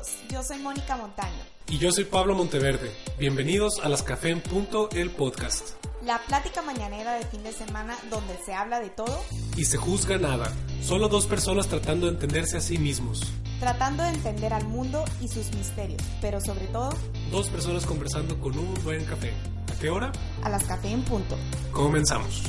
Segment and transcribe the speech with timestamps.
[0.00, 1.42] Todos, yo soy Mónica Montaño.
[1.68, 2.90] Y yo soy Pablo Monteverde.
[3.18, 5.70] Bienvenidos a Las Café en Punto, el podcast.
[6.04, 9.20] La plática mañanera de fin de semana donde se habla de todo
[9.56, 10.50] Y se juzga nada.
[10.82, 13.22] Solo dos personas tratando de entenderse a sí mismos.
[13.60, 16.90] tratando de entender al mundo y sus misterios, pero sobre todo
[17.30, 19.32] Dos personas conversando con un buen café.
[19.70, 20.10] ¿A qué hora?
[20.42, 21.36] a las café en punto.
[21.72, 22.42] Comenzamos.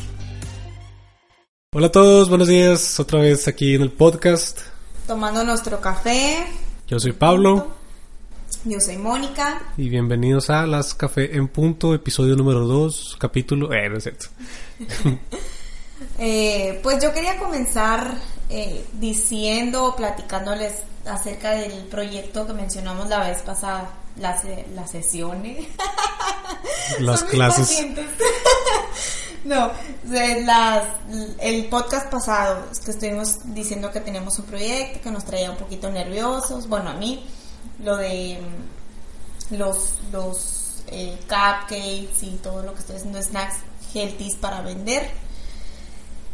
[1.74, 3.00] Hola a todos, buenos días.
[3.00, 4.60] Otra vez aquí en el podcast.
[5.08, 6.46] Tomando nuestro café.
[6.92, 7.72] Yo soy Pablo
[8.66, 9.62] Yo soy Mónica.
[9.78, 13.72] y bienvenidos a Las Café en Punto, episodio número 2, capítulo...
[13.72, 14.28] Eh, no es cierto.
[16.18, 18.16] Eh, pues yo quería comenzar
[18.50, 24.44] eh, diciendo, platicándoles acerca del proyecto que mencionamos la vez pasada, las,
[24.76, 25.68] las sesiones.
[27.00, 27.70] Las Son clases.
[29.44, 29.72] no,
[30.46, 30.84] las,
[31.40, 35.90] el podcast pasado que estuvimos diciendo que teníamos un proyecto que nos traía un poquito
[35.90, 36.68] nerviosos.
[36.68, 37.26] Bueno, a mí,
[37.84, 38.40] lo de
[39.50, 43.56] mm, los, los eh, cupcakes y todo lo que estoy haciendo, snacks
[43.94, 45.10] healthy para vender.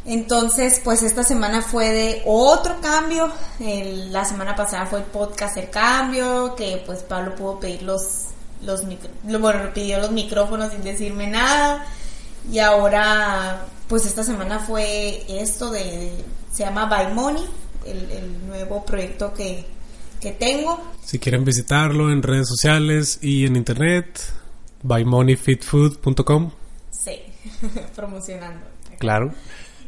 [0.06, 3.30] Entonces, pues esta semana fue de otro cambio.
[3.60, 8.28] La semana pasada fue el podcast El Cambio, que pues Pablo pudo pedir los,
[8.62, 11.86] los micro- bueno, pidió los micrófonos sin decirme nada.
[12.52, 17.44] Y ahora, pues esta semana fue esto de, de- se llama By Money,
[17.86, 19.66] el, el nuevo proyecto que,
[20.22, 20.82] que tengo.
[21.04, 24.20] Si quieren visitarlo en redes sociales y en internet,
[24.84, 26.52] buymoneyfitfood.com.
[26.92, 27.22] Sí,
[27.96, 28.66] promocionando.
[29.00, 29.34] Claro.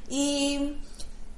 [0.10, 0.78] Y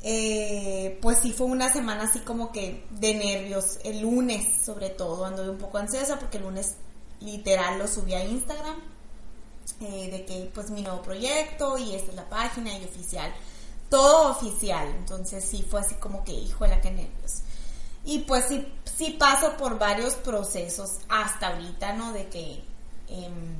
[0.03, 3.79] eh, pues sí fue una semana así como que de nervios.
[3.83, 6.75] El lunes, sobre todo, anduve un poco ansiosa porque el lunes
[7.21, 8.75] literal lo subí a Instagram.
[9.81, 13.33] Eh, de que pues mi nuevo proyecto y esta es la página y oficial.
[13.89, 14.87] Todo oficial.
[14.89, 17.41] Entonces sí fue así como que, híjole, qué nervios.
[18.03, 22.13] Y pues sí, sí paso por varios procesos hasta ahorita, ¿no?
[22.13, 22.63] De que
[23.07, 23.57] em,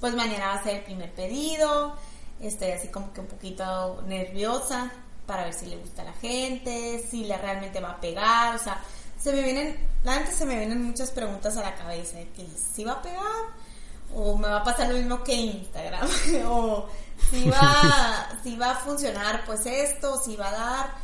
[0.00, 1.94] pues mañana va a ser el primer pedido.
[2.40, 4.92] Estoy así como que un poquito nerviosa
[5.26, 8.56] para ver si le gusta a la gente, si le realmente va a pegar.
[8.56, 8.82] O sea,
[9.20, 12.46] se me vienen, la antes se me vienen muchas preguntas a la cabeza de que
[12.74, 13.61] si va a pegar
[14.14, 16.08] o me va a pasar lo mismo que Instagram
[16.46, 16.86] o
[17.30, 20.94] si va, si va a funcionar pues esto, si va a dar.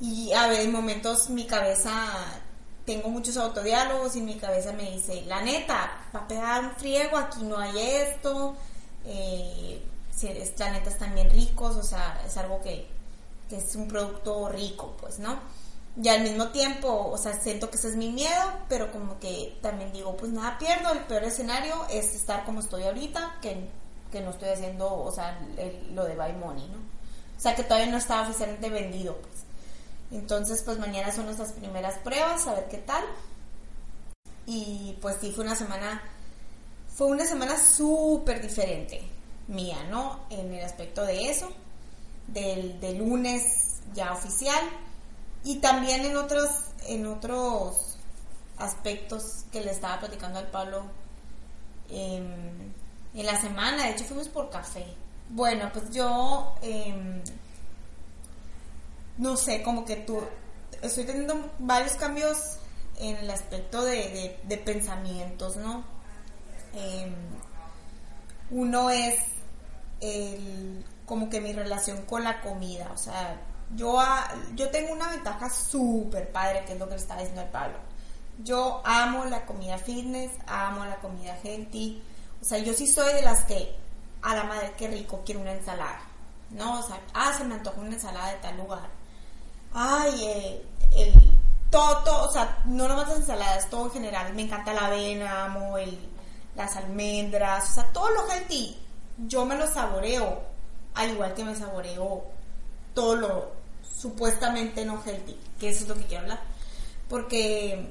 [0.00, 1.92] Y a ver, en momentos mi cabeza,
[2.84, 7.16] tengo muchos autodiálogos y mi cabeza me dice, la neta, va a pegar un friego,
[7.16, 8.56] aquí no hay esto,
[9.06, 9.82] eh,
[10.14, 12.86] si es, la neta están bien ricos, o sea, es algo que,
[13.48, 15.38] que es un producto rico, pues, ¿no?
[16.02, 19.58] Y al mismo tiempo, o sea, siento que ese es mi miedo, pero como que
[19.62, 23.66] también digo, pues nada pierdo, el peor escenario es estar como estoy ahorita, que,
[24.12, 25.40] que no estoy haciendo, o sea,
[25.94, 26.78] lo de Buy Money, ¿no?
[27.36, 29.44] O sea, que todavía no está oficialmente vendido, pues.
[30.10, 33.02] Entonces, pues mañana son nuestras primeras pruebas, a ver qué tal.
[34.44, 36.02] Y pues sí, fue una semana,
[36.94, 39.00] fue una semana súper diferente
[39.48, 40.26] mía, ¿no?
[40.28, 41.48] En el aspecto de eso,
[42.28, 44.60] del, del lunes ya oficial
[45.46, 46.48] y también en otros,
[46.88, 47.96] en otros
[48.58, 50.82] aspectos que le estaba platicando al Pablo
[51.88, 52.72] em,
[53.14, 54.84] en la semana, de hecho fuimos por café.
[55.28, 57.22] Bueno, pues yo em,
[59.18, 60.20] no sé, como que tú,
[60.82, 62.58] estoy teniendo varios cambios
[62.98, 65.84] en el aspecto de, de- pensamientos, ¿no?
[66.74, 67.14] Em,
[68.50, 69.20] uno es
[70.00, 73.40] el, como que mi relación con la comida, o sea,
[73.74, 77.42] yo, a- yo tengo una ventaja súper padre, que es lo que le estaba diciendo
[77.42, 77.78] al Pablo.
[78.38, 82.02] Yo amo la comida fitness, amo la comida healthy,
[82.40, 83.74] o sea, yo sí soy de las que,
[84.22, 86.00] a la madre, qué rico, quiero una ensalada,
[86.50, 86.80] ¿no?
[86.80, 88.88] O sea, ah, se me antoja una ensalada de tal lugar
[89.76, 90.66] ay, eh,
[90.96, 91.12] el,
[91.70, 94.32] todo, todo, o sea, no nomás las ensaladas, todo en general.
[94.34, 95.98] Me encanta la avena, amo el,
[96.54, 98.78] las almendras, o sea, todo lo healthy,
[99.18, 100.40] yo me lo saboreo,
[100.94, 102.24] al igual que me saboreo
[102.94, 103.55] todo lo
[104.06, 106.42] supuestamente no healthy, que eso es lo que quiero hablar.
[107.08, 107.90] Porque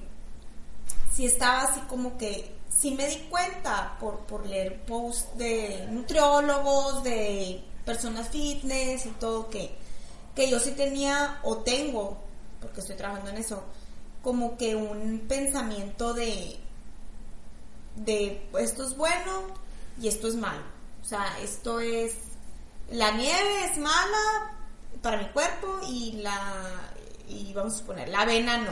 [1.13, 7.03] si estaba así como que, sí me di cuenta por, por leer posts de nutriólogos,
[7.03, 9.75] de personas fitness y todo, que
[10.35, 12.17] que yo sí tenía o tengo,
[12.61, 13.63] porque estoy trabajando en eso,
[14.21, 16.59] como que un pensamiento de,
[17.95, 19.43] de esto es bueno
[19.99, 20.63] y esto es malo.
[21.01, 22.15] O sea, esto es,
[22.91, 24.54] la nieve es mala
[25.05, 26.89] para mi cuerpo y la,
[27.29, 28.71] y vamos a suponer, la avena no.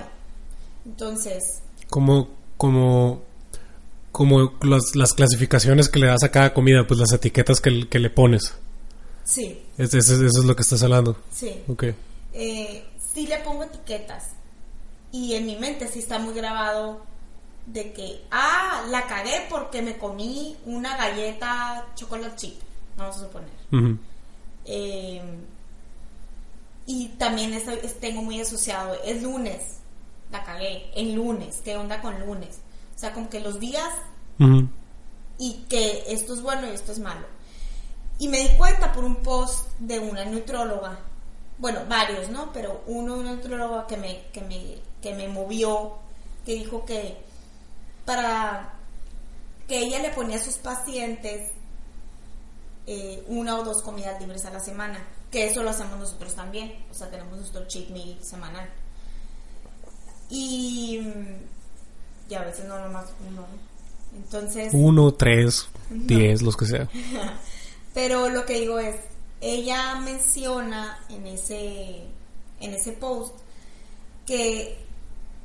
[0.84, 1.62] Entonces...
[1.92, 2.28] Como,
[2.58, 3.22] como,
[4.12, 8.00] como las, las clasificaciones que le das a cada comida, pues las etiquetas que, que
[8.00, 8.56] le pones.
[9.24, 9.62] Sí.
[9.78, 11.16] Es- es- eso es lo que estás hablando.
[11.32, 11.62] Sí.
[11.68, 11.84] Ok.
[12.34, 12.84] eh,
[13.14, 14.30] sí le pongo etiquetas.
[15.12, 17.02] Y en mi mente sí está muy grabado
[17.68, 22.56] de que, ah, la cagué porque me comí una galleta chocolate chip,
[22.98, 23.50] vamos a suponer.
[23.72, 24.00] Ujú.
[24.66, 25.22] Eh,
[26.86, 29.62] y también estoy- tengo muy asociado, es lunes,
[30.32, 32.60] la cagué, en lunes, ¿qué onda con lunes?
[32.96, 33.90] O sea, como que los días
[35.38, 37.26] y que esto es bueno y esto es malo.
[38.20, 41.00] Y me di cuenta por un post de una nutróloga,
[41.58, 42.52] bueno, varios, ¿no?
[42.54, 45.94] Pero uno de una nutróloga que me, que me, que me movió,
[46.46, 47.18] que dijo que
[48.06, 48.74] para
[49.68, 51.52] que ella le ponía a sus pacientes
[52.86, 55.00] eh, una o dos comidas libres a la semana,
[55.34, 58.70] que eso lo hacemos nosotros también, o sea, tenemos nuestro cheat meal semanal.
[60.30, 63.42] Y, mm, y a veces no nomás uno.
[63.42, 63.48] ¿no?
[64.16, 64.72] Entonces...
[64.74, 66.88] Uno, tres, diez, los que sea.
[67.96, 68.96] Pero lo que digo es,
[69.42, 72.04] ella menciona en ese,
[72.60, 73.36] en ese post
[74.28, 74.78] que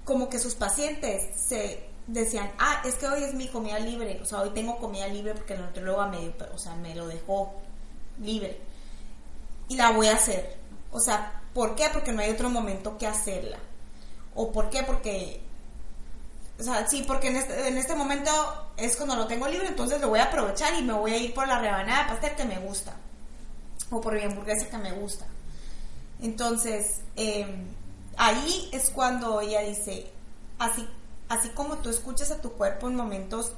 [0.04, 4.26] como que sus pacientes se decían, ah, es que hoy es mi comida libre, o
[4.26, 7.54] sea, hoy tengo comida libre porque el nutrióloga me, o sea, me lo dejó
[8.20, 8.67] libre
[9.68, 10.56] y la voy a hacer.
[10.90, 11.88] O sea, ¿por qué?
[11.92, 13.58] Porque no hay otro momento que hacerla.
[14.34, 14.82] ¿O por qué?
[14.82, 15.42] Porque
[16.58, 18.30] o sea, sí, porque en este, en este momento
[18.76, 21.32] es cuando lo tengo libre, entonces lo voy a aprovechar y me voy a ir
[21.32, 22.96] por la rebanada de pastel que me gusta.
[23.90, 25.24] O por mi hamburguesa que me gusta.
[26.20, 27.46] Entonces, eh,
[28.16, 30.10] ahí es cuando ella dice,
[30.58, 30.86] así,
[31.28, 33.52] así como tú escuchas a tu cuerpo en momentos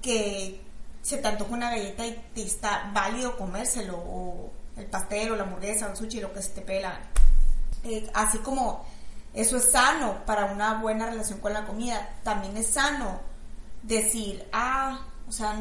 [0.00, 0.62] que
[1.02, 5.86] se te antoja una galleta y te está válido comérselo, el pastel, o la hamburguesa,
[5.86, 7.00] o el sushi, lo que se te pela.
[7.84, 8.84] Eh, así como
[9.34, 13.20] eso es sano para una buena relación con la comida, también es sano
[13.82, 15.56] decir, ah, o sea,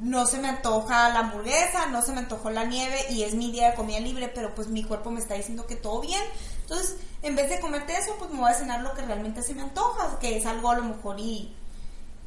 [0.00, 3.52] no se me antoja la hamburguesa, no se me antojó la nieve y es mi
[3.52, 6.22] día de comida libre, pero pues mi cuerpo me está diciendo que todo bien.
[6.62, 9.54] Entonces, en vez de comerte eso, pues me voy a cenar lo que realmente se
[9.54, 11.54] me antoja, que es algo a lo mejor y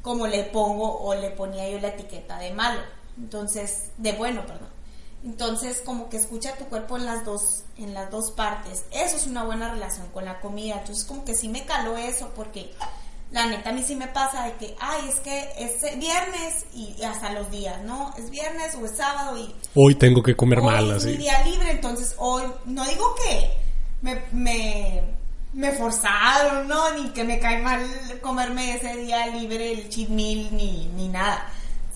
[0.00, 2.80] como le pongo o le ponía yo la etiqueta de malo.
[3.18, 4.77] Entonces, de bueno, perdón.
[5.24, 8.84] Entonces, como que escucha tu cuerpo en las dos en las dos partes.
[8.90, 10.76] Eso es una buena relación con la comida.
[10.78, 12.72] Entonces, como que sí me caló eso porque
[13.30, 17.02] la neta a mí sí me pasa de que, ay, es que es viernes y
[17.02, 18.14] hasta los días, ¿no?
[18.16, 21.16] Es viernes o es sábado y Hoy tengo que comer mal, es mi así.
[21.16, 23.50] día libre, entonces hoy, no digo que
[24.00, 25.02] me, me,
[25.52, 26.90] me forzaron, ¿no?
[26.92, 27.84] Ni que me cae mal
[28.22, 31.46] comerme ese día libre el cheat meal, ni, ni nada,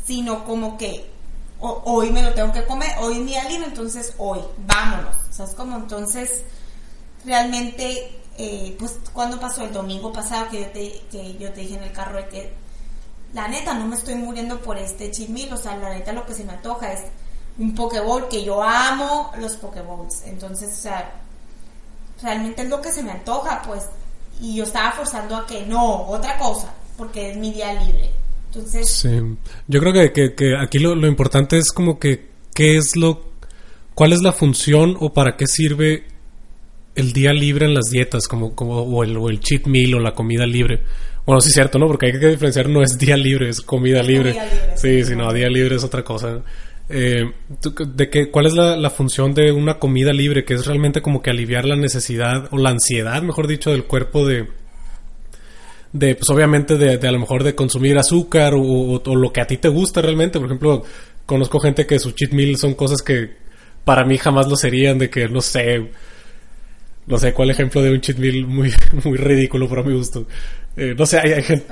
[0.04, 1.11] sino como que
[1.62, 5.46] ho- hoy me lo tengo que comer, hoy mi libre, entonces hoy, vámonos, o sea,
[5.46, 6.42] es como entonces,
[7.24, 11.76] realmente, eh, pues cuando pasó el domingo pasado que yo, te, que yo te dije
[11.76, 12.52] en el carro de que
[13.32, 16.34] la neta no me estoy muriendo por este meal, o sea, la neta lo que
[16.34, 17.00] se me antoja es
[17.58, 21.12] un pokeball que yo amo los pokeballs, entonces, o sea,
[22.22, 23.84] realmente es lo que se me antoja, pues,
[24.40, 28.10] y yo estaba forzando a que no, otra cosa, porque es mi día libre.
[28.54, 29.08] Entonces, Sí.
[29.68, 33.30] Yo creo que, que- que aquí lo, lo importante es como que qué es lo,
[33.94, 36.04] cuál es la función o para qué sirve
[36.94, 39.98] el día libre en las dietas, como, como o, el, o el cheat meal o
[40.00, 40.82] la comida libre.
[41.24, 41.86] Bueno, sí es cierto, ¿no?
[41.86, 44.32] Porque hay que diferenciar, no es día libre, es comida libre.
[44.34, 45.10] comida libre, sí, sí.
[45.10, 46.42] sí, no, día libre es otra cosa.
[46.90, 47.22] Eh,
[47.62, 50.44] ¿tú- de qué, ¿Cuál es la, la función de una comida libre?
[50.44, 54.26] Que es realmente como que aliviar la necesidad o la ansiedad, mejor dicho, del cuerpo
[54.26, 54.48] de,
[55.92, 59.58] de pues obviamente de, a lo mejor de consumir azúcar o, lo que a ti
[59.58, 60.38] te gusta realmente.
[60.38, 60.84] Por ejemplo,
[61.26, 63.30] conozco gente que su cheat meal son cosas que
[63.84, 65.90] para mí jamás lo serían, de que no sé,
[67.06, 68.72] no sé cuál ejemplo de un cheat meal muy,
[69.04, 70.26] muy ridículo para mi gusto.
[70.76, 71.66] Eh, no sé, hay, hay gente.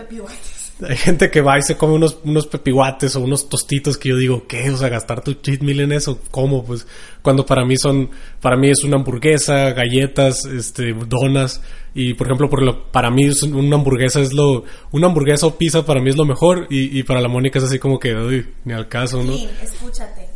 [0.89, 4.17] Hay gente que va y se come unos, unos pepihuates o unos tostitos que yo
[4.17, 4.71] digo, ¿qué?
[4.71, 6.65] O sea, gastar tu cheat meal en eso, ¿cómo?
[6.65, 6.87] Pues
[7.23, 8.11] cuando para mí son,
[8.41, 11.61] para mí es una hamburguesa, galletas, este, donas
[11.95, 15.47] y por ejemplo, por lo, para mí es un- una hamburguesa es lo, una hamburguesa
[15.47, 17.99] o pizza para mí es lo mejor y, y para la Mónica es así como
[17.99, 19.33] que, uy, ni al caso, ¿no?
[19.35, 20.29] Sí, escúchate,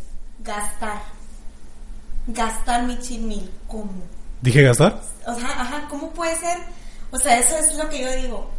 [0.43, 1.01] gastar.
[2.27, 3.91] Gastar mi cheat meal, ¿cómo?
[4.41, 4.99] Dije gastar.
[5.27, 6.57] O sea, ajá, ¿cómo puede ser?
[7.11, 8.49] O sea, eso es lo que yo digo.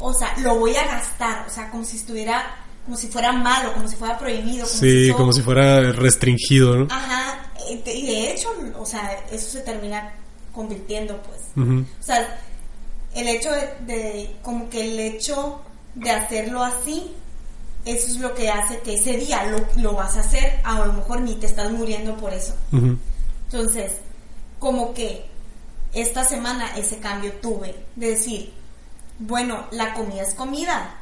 [0.00, 3.72] O sea, lo voy a gastar, o sea, como si estuviera, como si fuera malo,
[3.74, 4.66] como si fuera prohibido.
[4.66, 6.86] Como Sí, si como si fuera restringido, ¿no?
[6.90, 7.38] Ajá,
[7.70, 10.12] y de hecho, o sea, eso se termina
[10.52, 11.40] convirtiendo, pues.
[12.00, 12.38] O sea,
[13.14, 15.60] el hecho de, de- como que el hecho
[15.94, 17.12] de hacerlo así,
[17.84, 20.92] eso es lo que hace que ese día lo, lo vas a hacer, a lo
[20.92, 22.54] mejor ni te estás muriendo por eso.
[23.46, 23.92] Entonces,
[24.58, 25.24] como que
[25.92, 28.52] esta semana ese cambio tuve de decir,
[29.18, 30.94] bueno, la comida es comida.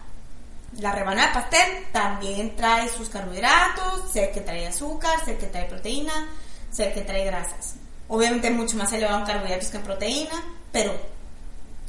[0.79, 5.65] La rebanada de pastel también trae sus carbohidratos, sé que trae azúcar, sé que trae
[5.67, 6.29] proteína,
[6.71, 7.77] sé que trae grasas.
[8.09, 10.43] Obviamente mucho más elevado en carbohidratos que en proteína,
[10.73, 10.95] pero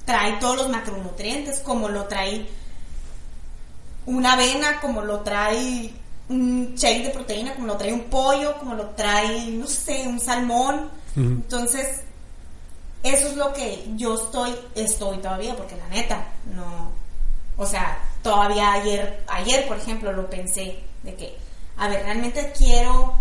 [0.05, 2.48] trae todos los macronutrientes como lo trae
[4.05, 5.91] una avena, como lo trae
[6.29, 10.19] un shake de proteína, como lo trae un pollo, como lo trae, no sé, un
[10.19, 10.89] salmón.
[11.15, 12.01] Entonces,
[13.03, 16.91] eso es lo que yo estoy, estoy todavía, porque la neta, no,
[17.57, 21.37] o sea, todavía ayer, ayer, por ejemplo, lo pensé, de que,
[21.77, 23.13] a ver, realmente quiero,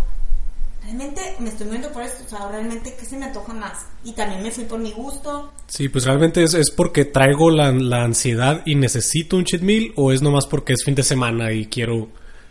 [0.83, 3.87] realmente me estoy viendo por esto, o sea, realmente, ¿qué se me antoja más?
[4.05, 7.73] Y también me fui por mi gusto, Sí, pues realmente es, es porque traigo la,
[7.73, 11.53] la ansiedad y necesito un cheat meal o es nomás porque es fin de semana
[11.53, 12.09] y quiero...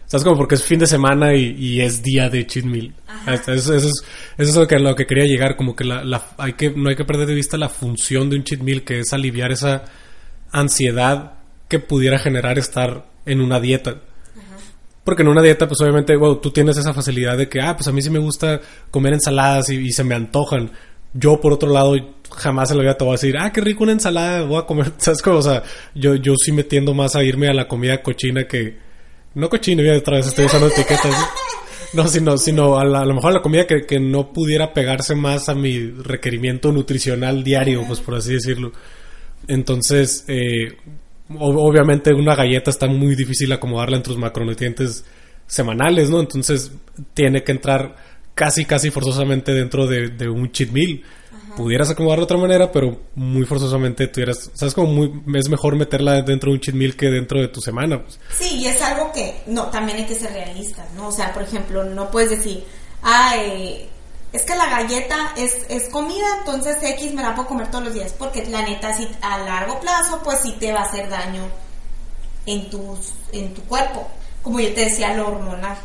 [0.08, 0.24] ¿Sabes?
[0.24, 2.94] Como porque es fin de semana y, y es día de cheat meal.
[3.28, 3.94] Eso, eso es, eso
[4.38, 6.96] es lo que, lo que quería llegar, como que, la, la- hay que no hay
[6.96, 9.84] que perder de vista la función de un cheat meal, que es aliviar esa
[10.52, 11.34] ansiedad
[11.68, 14.02] que pudiera generar estar en una dieta.
[15.04, 17.88] Porque en una dieta, pues obviamente, wow, tú tienes esa facilidad de que, ah, pues
[17.88, 18.60] a mí sí me gusta
[18.90, 20.72] comer ensaladas y, y se me antojan.
[21.14, 21.94] Yo, por otro lado,
[22.36, 24.66] jamás en la vida te voy a decir, ah, qué rico una ensalada, voy a
[24.66, 24.92] comer.
[24.98, 25.38] ¿Sabes cómo?
[25.38, 25.62] O sea,
[25.94, 28.85] yo, yo sí me tiendo más a irme a la comida cochina que.
[29.36, 31.14] No cochina, mira, otra vez estoy usando etiquetas.
[31.94, 35.16] No, sino, sino a, la- a lo mejor la comida que, que no pudiera pegarse
[35.16, 38.72] más a mi requerimiento nutricional diario, pues por así decirlo.
[39.48, 40.76] Entonces, eh,
[41.38, 45.06] obviamente una galleta está muy difícil acomodarla en tus macronutrientes
[45.48, 46.20] semanales, ¿no?
[46.20, 46.72] Entonces
[47.14, 47.96] tiene que entrar
[48.34, 51.02] casi, casi forzosamente dentro de, de un cheat meal.
[51.56, 56.22] Pudieras acomodarlo de otra manera, pero muy forzosamente tuvieras, sabes como muy, es mejor meterla
[56.22, 58.02] dentro de un cheat meal que dentro de tu semana.
[58.02, 58.20] Pues.
[58.38, 61.08] Sí, y es algo que no, también hay que ser realistas, ¿no?
[61.08, 62.64] O sea, por ejemplo, no puedes decir,
[63.36, 63.88] eh,
[64.34, 67.94] es que la galleta es, es comida, entonces X me la puedo comer todos los
[67.94, 71.44] días, porque la neta, sí, a largo plazo, pues sí te va a hacer daño
[72.46, 74.08] en, tus, en tu cuerpo.
[74.42, 75.78] Como yo te decía, lo hormonal.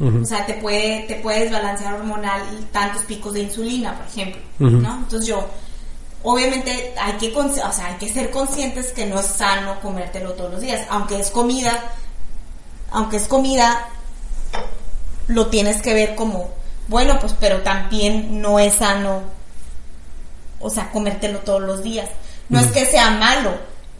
[0.00, 2.42] O sea, te puede, te puede desbalancear hormonal
[2.72, 4.40] tantos picos de insulina, por ejemplo.
[4.58, 4.96] ¿no?
[4.96, 5.46] Entonces yo,
[6.22, 10.52] obviamente hay que, o sea, hay que ser conscientes que no es sano comértelo todos
[10.52, 11.78] los días, aunque es comida,
[12.90, 13.88] aunque es comida,
[15.28, 16.50] lo tienes que ver como,
[16.88, 19.22] bueno, pues, pero también no es sano,
[20.60, 22.08] o sea, comértelo todos los días.
[22.48, 23.52] No es que sea malo,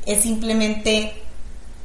[0.07, 1.23] es simplemente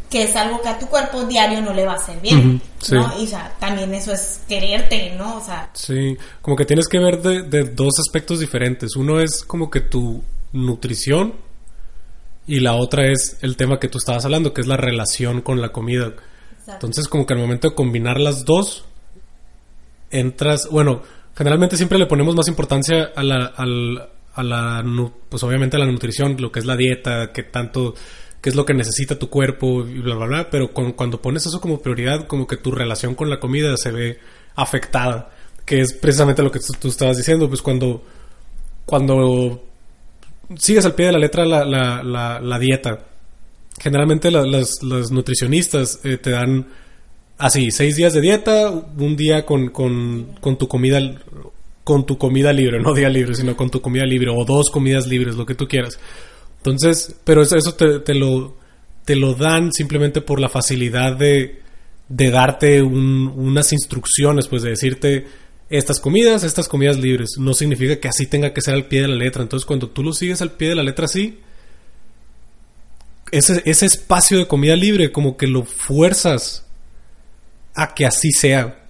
[0.10, 2.96] que es algo que a tu cuerpo diario no le va a hacer bien, sí.
[2.96, 3.20] ¿no?
[3.20, 5.38] Y o sea, también eso es quererte, ¿no?
[5.38, 8.96] O sea, Sí, como que tienes que ver de, de dos aspectos diferentes.
[8.96, 10.24] Uno es como que tu
[10.54, 11.34] nutrición
[12.48, 15.62] y la otra es el tema que tú estabas hablando, que es la relación con
[15.62, 16.14] la comida.
[16.68, 18.86] Entonces, como que al momento de combinar las dos,
[20.12, 21.02] entras, bueno,
[21.36, 23.46] generalmente siempre le ponemos más importancia a la,
[24.36, 27.96] a la, nu- pues obviamente a la nutrición, lo que es la dieta, qué tanto,
[28.46, 31.48] qué es lo que necesita tu cuerpo y bla, bla, bla, pero con- cuando pones
[31.48, 34.20] eso como prioridad, como que tu relación con la comida se ve
[34.54, 35.32] afectada,
[35.66, 38.04] que es precisamente lo que tú, estabas diciendo, pues cuando,
[38.86, 39.64] cuando
[40.60, 43.00] sigues al pie de la letra la, la, la, la dieta,
[43.80, 46.68] generalmente la- las, las nutricionistas eh, te dan
[47.40, 51.00] así, seis días de dieta, un día con, con, con tu comida
[51.84, 55.08] con tu comida libre, no día libre, sino con tu comida libre, o dos comidas
[55.08, 56.00] libres, lo que tú quieras.
[56.66, 58.58] Entonces, pero eso, te lo,
[59.06, 61.62] te lo dan simplemente por la facilidad de,
[62.10, 65.28] de darte un- unas instrucciones, pues de decirte
[65.70, 67.36] estas comidas, estas comidas libres.
[67.38, 69.44] No significa que así tenga que ser al pie de la letra.
[69.44, 71.40] Entonces, cuando tú lo sigues al pie de la letra así,
[73.32, 76.66] ese, ese espacio de comida libre como que lo fuerzas
[77.76, 78.86] a que así sea.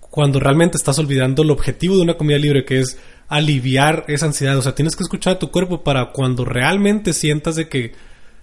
[0.00, 4.56] Cuando realmente estás olvidando el objetivo de una comida libre, que es aliviar esa ansiedad.
[4.56, 7.92] O sea, tienes que escuchar a tu cuerpo para cuando realmente sientas de que,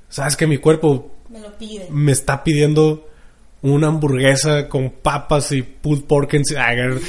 [0.09, 1.88] sabes que mi cuerpo me lo pide.
[1.89, 3.07] me está pidiendo
[3.61, 7.03] una hamburguesa con papas y pulled pork comes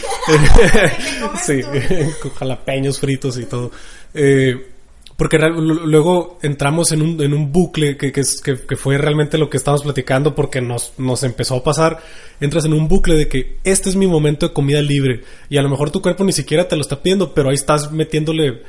[1.42, 1.60] sí,
[2.22, 3.72] con jalapeños fritos y todo.
[4.14, 4.71] Eh,
[5.16, 9.82] porque luego entramos en un, en un bucle que, que, fue realmente lo que estábamos
[9.82, 11.98] platicando porque nos, nos empezó a pasar.
[12.40, 15.62] Entras en un bucle de que este es mi momento de comida libre y a
[15.62, 18.62] lo mejor tu cuerpo ni siquiera te lo está pidiendo, pero ahí estás metiéndole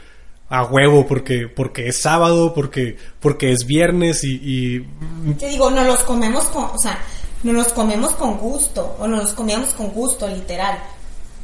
[0.49, 5.83] a huevo porque, porque es sábado, porque, porque es viernes y, y Te digo, no
[5.83, 6.99] los comemos con, o sea,
[7.43, 10.77] no los comemos con gusto, o no los comíamos con gusto, literal.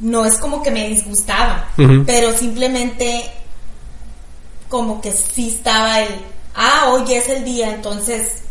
[0.01, 1.69] no es como que me disgustaba,
[2.05, 3.23] pero simplemente
[4.69, 6.15] como que sí estaba el,
[6.55, 8.43] ah, hoy es el día, entonces,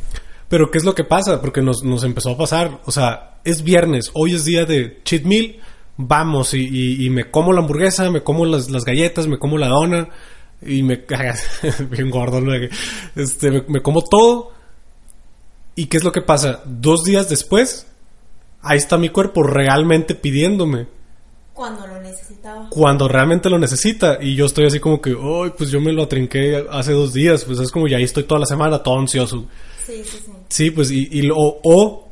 [0.49, 1.41] Pero ¿qué es lo que pasa?
[1.41, 2.81] Porque nos, nos empezó a pasar.
[2.87, 5.57] O sea, es viernes, hoy es día de cheat meal,
[5.97, 10.09] vamos y, me como la hamburguesa, me como las, las galletas, me como la dona
[10.63, 11.05] y me...
[11.91, 12.41] bien gordo.
[13.15, 14.53] Este, me como todo.
[15.75, 16.63] ¿Y qué es lo que pasa?
[16.65, 17.87] Dos días después,
[18.63, 20.98] ahí está mi cuerpo realmente pidiéndome
[21.59, 22.69] cuando lo necesitaba.
[22.71, 24.19] cuando realmente lo necesita.
[24.21, 27.45] Y yo estoy así como que, ay, pues yo me lo atrinqué hace dos días.
[27.45, 29.47] Pues es como ya ahí estoy toda la semana, todo ansioso.
[29.85, 30.33] Sí, sí, sí.
[30.49, 32.09] Sí, pues y, y lo- o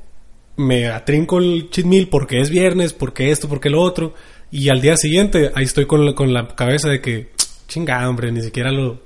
[0.57, 4.15] me atrinco el cheat meal porque es viernes, porque esto, porque lo otro.
[4.51, 7.31] Y al día siguiente ahí estoy con la, con la cabeza de que,
[7.69, 9.01] chingada, hombre, ni siquiera lo,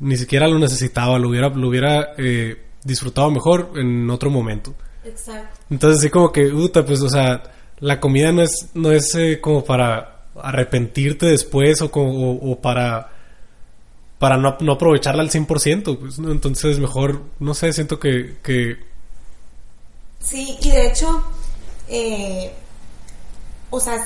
[0.00, 4.74] ni siquiera lo necesitaba, lo hubiera, lo hubiera eh, disfrutado mejor en otro momento.
[5.04, 5.58] Exacto.
[5.70, 7.42] Entonces sí como que, puta, pues, o sea,
[7.82, 13.10] la comida no es, no es eh, como para arrepentirte después o, como, o, para,
[14.18, 16.32] para no, aprovecharla al 100%, pues, ¿no?
[16.32, 18.78] Entonces mejor, no sé, siento que, que
[20.20, 21.22] Sí, y de hecho,
[21.88, 22.52] eh,
[23.70, 23.98] o sea,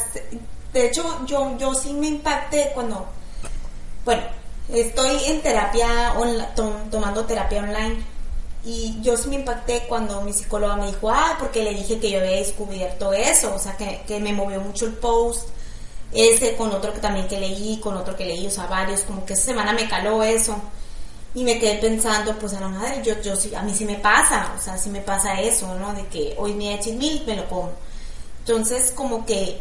[0.72, 3.06] de hecho yo, yo sí me impacté cuando,
[4.04, 4.22] bueno,
[4.72, 6.14] estoy en terapia,
[6.54, 8.02] tom- tomando terapia online,
[8.66, 12.10] y yo sí me impacté cuando mi psicóloga me dijo, ah, porque le dije que
[12.10, 15.48] yo había descubierto eso, o sea, que, que me movió mucho el post,
[16.12, 19.24] ese con otro que también que leí, con otro que leí, o sea, varios, como
[19.24, 20.60] que esa semana me caló eso.
[21.32, 23.96] Y me quedé pensando, pues a la madre, yo, yo sí, a mí sí me
[23.96, 25.92] pasa, o sea, sí me pasa eso, ¿no?
[25.92, 27.70] De que hoy me eché mil, me lo como.
[28.40, 29.60] Entonces, como que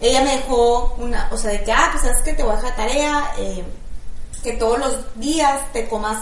[0.00, 2.56] ella me dejó una, o sea, de que, ah, pues sabes que te voy a
[2.56, 3.64] dejar tarea, eh,
[4.44, 6.18] que todos los días te comas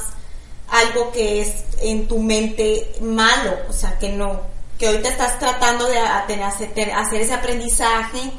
[0.72, 4.40] algo que es en tu mente malo, o sea, que no,
[4.78, 6.72] que ahorita estás tratando de hacer,
[7.12, 8.32] ese aprendizaje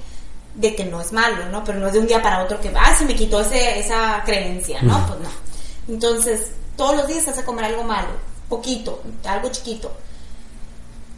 [0.56, 1.64] de que no es malo, ¿no?
[1.64, 4.24] Pero no es de un día para otro que, ah, se me quitó ese, esa
[4.26, 5.06] creencia, ¿no?
[5.06, 5.30] Pues no.
[5.88, 8.10] Entonces, todos los días te a comer algo malo,
[8.50, 9.92] poquito, algo chiquito.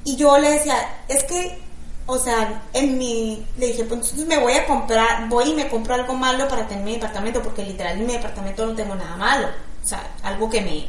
[0.03, 0.75] Y yo le decía,
[1.07, 1.61] es que,
[2.07, 5.69] o sea, en mi, le dije, pues entonces me voy a comprar, voy y me
[5.69, 9.15] compro algo malo para tener mi departamento, porque literal en mi departamento no tengo nada
[9.15, 9.47] malo.
[9.81, 10.87] O sea, algo que me,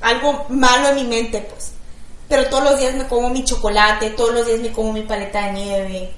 [0.00, 1.72] algo malo en mi mente, pues.
[2.28, 5.46] Pero todos los días me como mi chocolate, todos los días me como mi paleta
[5.46, 6.14] de nieve,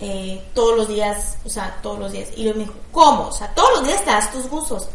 [0.00, 2.28] eh, todos los días, o sea, todos los días.
[2.36, 3.28] Y yo me dijo, ¿cómo?
[3.28, 4.88] O sea, todos los días te das tus gustos.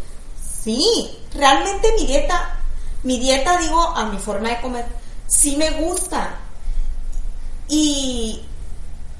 [0.63, 2.59] Sí, realmente mi dieta,
[3.03, 4.85] mi dieta, digo, a mi forma de comer,
[5.27, 6.35] sí me gusta.
[7.67, 8.41] Y,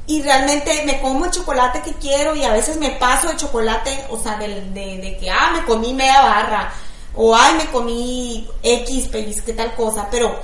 [0.07, 4.05] y realmente me como el chocolate que quiero y a veces me paso de chocolate,
[4.09, 6.73] o sea, del- de, de que, ah, me comí media barra,
[7.17, 10.39] o ay, me comí X, pellizque tal cosa, pero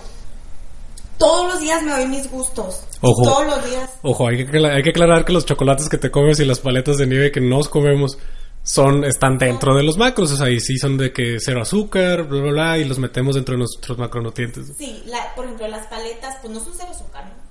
[1.17, 2.83] todos los días me doy mis gustos.
[3.01, 3.23] Ojo.
[3.23, 3.89] Todos los días.
[4.01, 6.97] Ojo, hay que, hay que aclarar que los chocolates que te comes y las paletas
[6.97, 8.17] de nieve que nos comemos
[8.63, 12.23] son están dentro de los macros, o sea, y sí son de que cero azúcar,
[12.23, 14.73] bla, bla, bla, y los metemos dentro de nuestros macronutrientes.
[14.77, 17.43] Sí, la, por ejemplo, las paletas, pues no son cero azúcar, ¿no?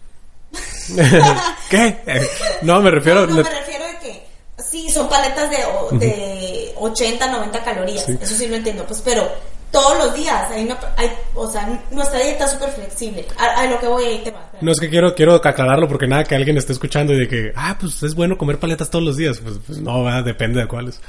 [1.71, 1.99] ¿Qué?
[2.63, 3.27] No, me refiero...
[3.27, 4.27] No, no, me refiero de que
[4.59, 6.52] sí, son paletas de, de
[6.83, 8.05] 80, 90 calorías.
[8.05, 8.19] Sí.
[8.21, 8.85] Eso sí lo entiendo.
[8.87, 9.31] Pues, pero
[9.71, 13.27] todos los días hay una, hay, o sea, nuestra dieta es súper flexible.
[13.39, 14.49] A, a lo que voy ahí te va.
[14.61, 17.53] No es que quiero, quiero aclararlo porque nada que alguien esté escuchando y de que,
[17.57, 19.39] ah, pues es bueno comer paletas todos los días.
[19.39, 20.25] Pues, pues no, ¿verdad?
[20.25, 21.01] depende de cuáles.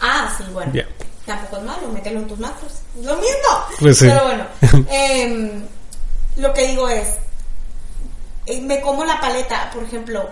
[0.00, 0.72] Ah, sí, bueno.
[1.26, 2.72] Tampoco es malo, mételo en tus macros.
[3.02, 3.66] Lo mismo.
[3.80, 4.06] Pues sí.
[4.06, 4.44] Pero bueno,
[4.90, 5.62] em,
[6.36, 7.08] lo que digo es,
[8.46, 10.28] eh, me como la paleta, por ejemplo,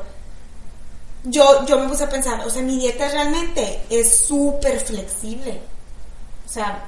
[1.25, 5.61] yo, yo me puse a pensar, o sea, mi dieta realmente es súper flexible.
[6.45, 6.85] O sea,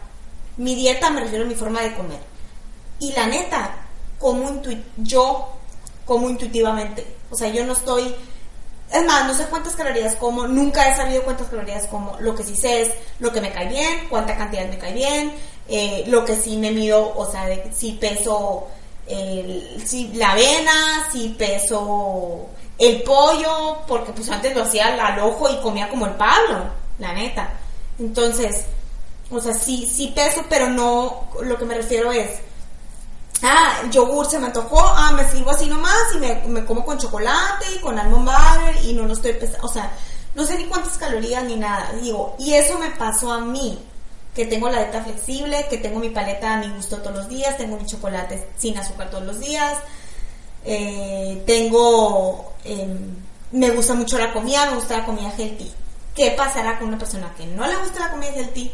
[0.56, 2.20] mi dieta me refiero a mi forma de comer.
[2.98, 3.76] Y la neta,
[4.18, 4.60] como
[4.96, 5.48] yo
[6.04, 7.06] como intuitivamente.
[7.30, 8.14] O sea, yo no estoy...
[8.92, 12.16] Es más, no sé cuántas calorías como, nunca he sabido cuántas calorías como.
[12.20, 15.32] Lo que sí sé es lo que me cae bien, cuánta cantidad me cae bien,
[15.68, 18.68] eh, lo que sí me mido, o sea, de, si peso
[19.06, 22.46] el, si la avena, si peso
[22.78, 26.64] el pollo, porque pues antes lo hacía al, ojo y comía como el Pablo,
[26.98, 27.50] la neta.
[27.98, 28.64] Entonces,
[29.30, 32.30] o sea, sí, sí peso, pero no, lo que me refiero es,
[33.42, 36.98] ah, yogur se me antojó, ah, me sirvo así nomás y me, me como con
[36.98, 39.90] chocolate y con almond butter y no lo estoy pesando, o sea,
[40.34, 43.78] no sé ni cuántas calorías ni nada, digo, y eso me pasó a mí,
[44.34, 47.56] que tengo la dieta flexible, que tengo mi paleta a mi gusto todos los días,
[47.56, 49.78] tengo mi chocolate sin azúcar todos los días,
[50.64, 52.86] eh, tengo, eh,
[53.52, 55.70] me gusta mucho la comida, me gusta la comida healthy.
[56.14, 58.72] ¿Qué pasará con una persona que no le gusta la comida healthy,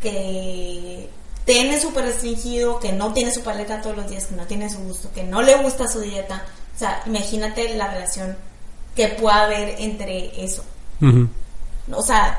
[0.00, 1.10] que
[1.44, 4.78] tiene súper restringido, que no tiene su paleta todos los días, que no tiene su
[4.80, 6.44] gusto, que no le gusta su dieta?
[6.74, 8.36] O sea, imagínate la relación
[8.94, 10.64] que pueda haber entre eso.
[11.92, 12.38] O sea,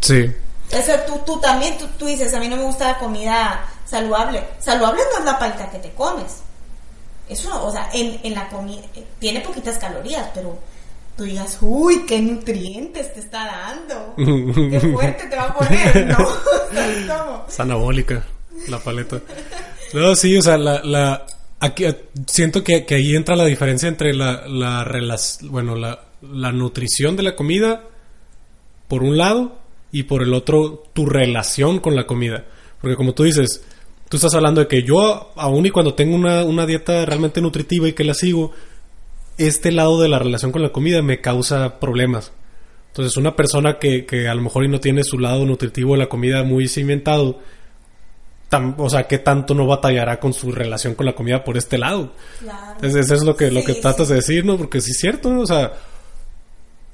[0.00, 0.32] Sí.
[0.70, 4.44] eso tú, tú también, tú, tú dices, a mí no me gusta la comida saludable.
[4.60, 6.38] Saludable no es la palta que te comes.
[7.28, 8.82] Eso, no, o sea, en, en la comida,
[9.18, 10.58] tiene poquitas calorías, pero
[11.16, 14.14] tú digas, uy, qué nutrientes te está dando.
[14.16, 16.28] Qué fuerte te va a poner, ¿no?
[17.48, 18.24] Es anabólica
[18.68, 19.20] la paleta.
[19.94, 21.26] No, sí, o sea, la, la
[21.60, 26.00] aquí eh, siento que, que ahí entra la diferencia entre la, la relac- bueno, la,
[26.22, 27.82] la nutrición de la comida
[28.88, 29.58] por un lado
[29.92, 32.44] y por el otro tu relación con la comida.
[32.80, 33.62] Porque como tú dices,
[34.08, 37.88] tú estás hablando de que yo, aun y cuando tengo una, una dieta realmente nutritiva
[37.88, 38.52] y que la sigo,
[39.38, 42.32] este lado de la relación con la comida me causa problemas.
[42.88, 45.98] Entonces, una persona que, que a lo mejor y no tiene su lado nutritivo de
[45.98, 47.40] la comida muy cimentado,
[48.78, 52.12] o sea, ¿qué tanto no batallará con su relación con la comida por este lado?
[52.40, 52.72] Claro.
[52.76, 54.56] Entonces, eso es lo que, lo que tratas de decir, ¿no?
[54.56, 55.40] Porque sí es cierto, ¿no?
[55.42, 55.74] O sea,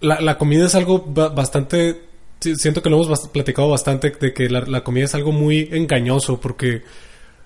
[0.01, 2.11] la, la comida es algo ba- bastante...
[2.43, 5.33] sí, Siento que lo hemos bast- platicado bastante de que la, la comida es algo
[5.33, 6.83] muy engañoso porque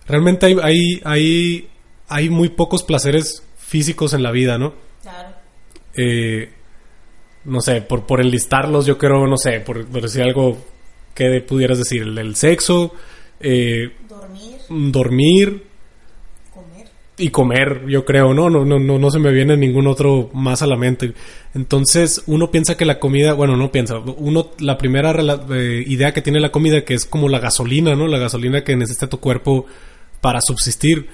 [0.07, 1.69] realmente hay, hay, hay,
[2.09, 4.75] hay muy pocos placeres físicos en la vida, ¿no?
[5.03, 5.29] Claro.
[5.97, 6.51] eh,
[7.45, 10.59] no sé, por, por enlistarlos, yo creo, no sé, por, por decir algo
[11.15, 12.93] que pudieras decir, el, el sexo,
[13.41, 15.63] eh, Dormir, dormir comer.
[17.19, 18.51] Y comer, yo creo, ¿no?
[18.51, 21.15] No, no, no, no se me viene ningún otro más a la mente.
[21.55, 25.15] Entonces, uno piensa que la comida, bueno, no piensa, uno, la primera
[25.51, 28.07] eh, idea que tiene la comida, que es como la gasolina, ¿no?
[28.07, 29.65] La gasolina que necesita tu cuerpo
[30.21, 31.09] para subsistir.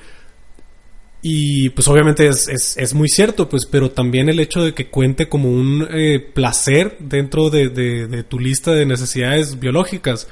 [1.25, 4.89] Y pues obviamente es, es, es muy cierto, pues, pero también el hecho de que
[4.89, 10.27] cuente como un eh, placer dentro de, de- de tu lista de necesidades biológicas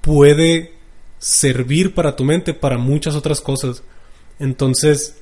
[0.00, 0.72] puede
[1.20, 3.84] servir para tu mente para muchas otras cosas.
[4.38, 5.20] Entonces,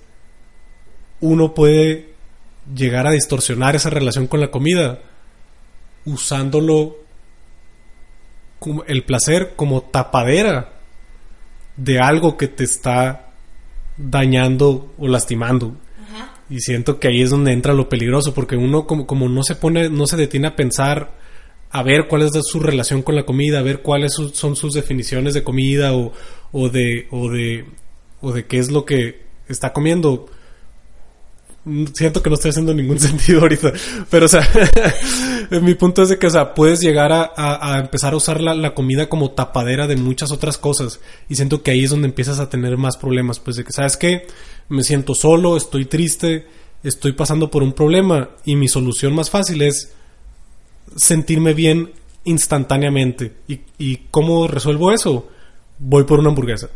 [1.20, 2.10] uno puede
[2.74, 5.00] llegar a distorsionar esa relación con la comida
[6.04, 6.96] usándolo
[8.58, 10.72] como el placer como tapadera
[11.76, 13.32] de algo que te está
[13.96, 15.76] dañando o lastimando.
[16.02, 16.34] Ajá.
[16.48, 19.56] Y siento que ahí es donde entra lo peligroso, porque uno como, como no se
[19.56, 21.12] pone, no se detiene a pensar,
[21.70, 25.34] a ver cuál es su relación con la comida, a ver cuáles son sus definiciones
[25.34, 26.12] de comida o,
[26.52, 27.66] o de, o de,
[28.20, 30.26] o de qué es lo que está comiendo.
[31.64, 33.72] Mm, Siento que no estoy haciendo ningún sentido ahorita,
[34.10, 34.48] pero o sea,
[35.62, 38.54] mi punto es de que, o sea, puedes llegar a, a- empezar a usar la,
[38.54, 42.38] la comida como tapadera de muchas otras cosas y siento que ahí es donde empiezas
[42.40, 44.26] a tener más problemas, pues de que, ¿sabes qué?
[44.68, 46.46] Me siento solo, estoy triste,
[46.82, 49.92] estoy pasando por un problema y mi solución más fácil es
[50.94, 51.92] sentirme bien
[52.24, 53.32] instantáneamente.
[53.48, 55.28] ¿Y, y cómo resuelvo eso?
[55.78, 56.68] Voy por una hamburguesa.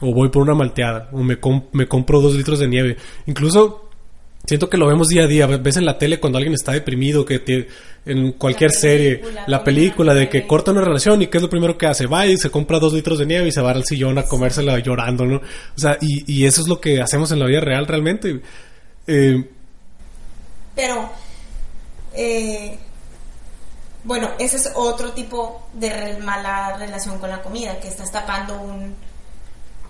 [0.00, 1.08] O voy por una malteada.
[1.12, 2.96] O me, com- me compro dos litros de nieve.
[3.26, 3.90] Incluso
[4.46, 5.46] siento que lo vemos día a día.
[5.46, 7.68] Ves en la tele cuando alguien está deprimido, que te-
[8.06, 11.50] en cualquier La serie, la película de que corta una relación y qué es lo
[11.50, 12.06] primero que hace.
[12.06, 14.78] Va y se compra dos litros de nieve y se va al sillón a comérsela
[14.78, 15.36] llorando, ¿no?
[15.36, 15.40] O
[15.78, 18.40] sea, y, y eso es lo que hacemos en la vida real realmente.
[19.06, 19.44] Eh,
[20.74, 21.10] Pero,
[22.14, 22.78] eh,
[24.04, 28.58] bueno, ese es otro tipo de re- mala relación con la comida, que estás tapando
[28.60, 28.94] un...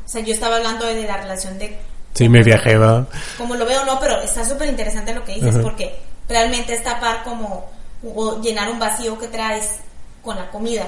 [0.08, 1.78] O sea, yo estaba hablando de la relación de...
[2.14, 3.06] sí, me viajé, va.
[3.36, 5.62] Como lo veo, no, pero está súper interesante lo que dices, Ajá.
[5.62, 7.66] porque realmente es tapar como...
[8.02, 9.80] o llenar un vacío que traes
[10.22, 10.86] con la comida.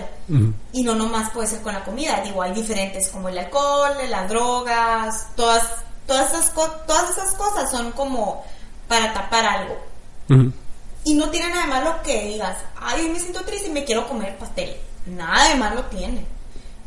[0.73, 4.27] Y no nomás puede ser con la comida, digo, hay diferentes como el alcohol, las
[4.27, 5.65] drogas, todas,
[6.07, 8.43] todas, esas, todas esas cosas son como
[8.89, 10.57] para tapar algo.
[11.05, 14.09] Y no tiene nada de malo que digas, ay, me siento triste y me quiero
[14.09, 14.75] comer pastel.
[15.05, 16.25] Nada de malo tiene.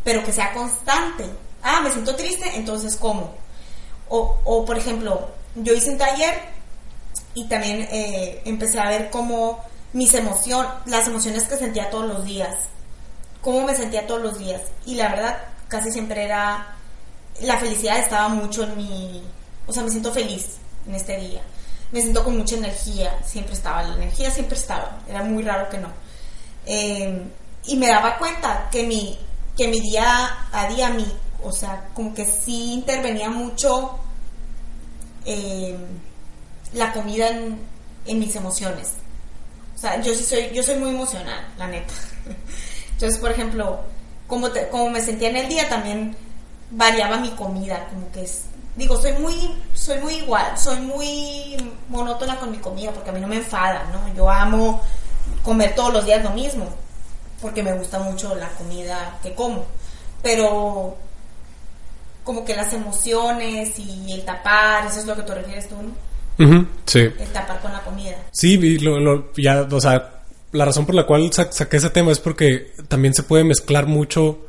[0.04, 1.26] Pero que sea constante.
[1.63, 3.34] Ah, me siento triste, entonces como.
[4.10, 6.36] O, o por ejemplo, yo hice un taller
[7.34, 12.26] y también eh, empecé a ver cómo mis emociones, las emociones que sentía todos los
[12.26, 12.56] días.
[13.41, 14.62] Cómo me sentía todos los días.
[14.86, 16.76] Y la verdad, casi siempre era.
[17.41, 19.23] La felicidad estaba mucho en mi.
[19.65, 21.41] O sea, me siento feliz en este día
[21.93, 25.78] me siento con mucha energía, siempre estaba, la energía siempre estaba, era muy raro que
[25.78, 25.89] no.
[26.65, 27.21] Eh,
[27.65, 29.17] y me daba cuenta que mi,
[29.56, 31.06] que mi día a día, mi,
[31.43, 33.97] o sea, como que sí intervenía mucho
[35.25, 35.77] eh,
[36.73, 38.93] la comida en, mis emociones.
[39.75, 41.93] O sea, yo sí soy, yo soy muy emocional, la neta.
[42.93, 43.82] Entonces, por ejemplo,
[44.27, 46.15] como, como me sentía en el día, también
[46.71, 48.43] variaba mi comida, como que es,
[48.75, 49.36] digo, soy muy,
[49.73, 53.84] soy muy igual, soy muy monótona con mi comida, porque a mí no me enfada,
[53.91, 54.13] ¿no?
[54.15, 54.82] Yo amo
[55.43, 56.67] comer todos los días lo mismo,
[57.41, 59.65] porque me gusta mucho la comida que como,
[60.21, 60.97] pero
[62.24, 65.76] como que las emociones y el tapar, eso es lo que tú refieres tú,
[66.86, 67.00] sí.
[67.00, 68.16] El tapar con la comida.
[68.32, 71.90] Sí, y lo, lo- ya, o sea, la razón por la cual sa- saqué ese
[71.90, 74.40] tema es porque también se puede mezclar mucho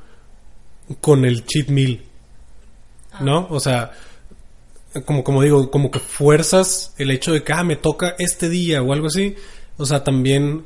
[1.01, 2.03] con el cheat meal,
[3.21, 3.47] ¿no?
[3.51, 3.93] O sea,
[5.05, 8.83] como, como digo, como que fuerzas el hecho de que, ah, me toca este día
[8.83, 9.35] o algo así.
[9.77, 10.65] O sea, también,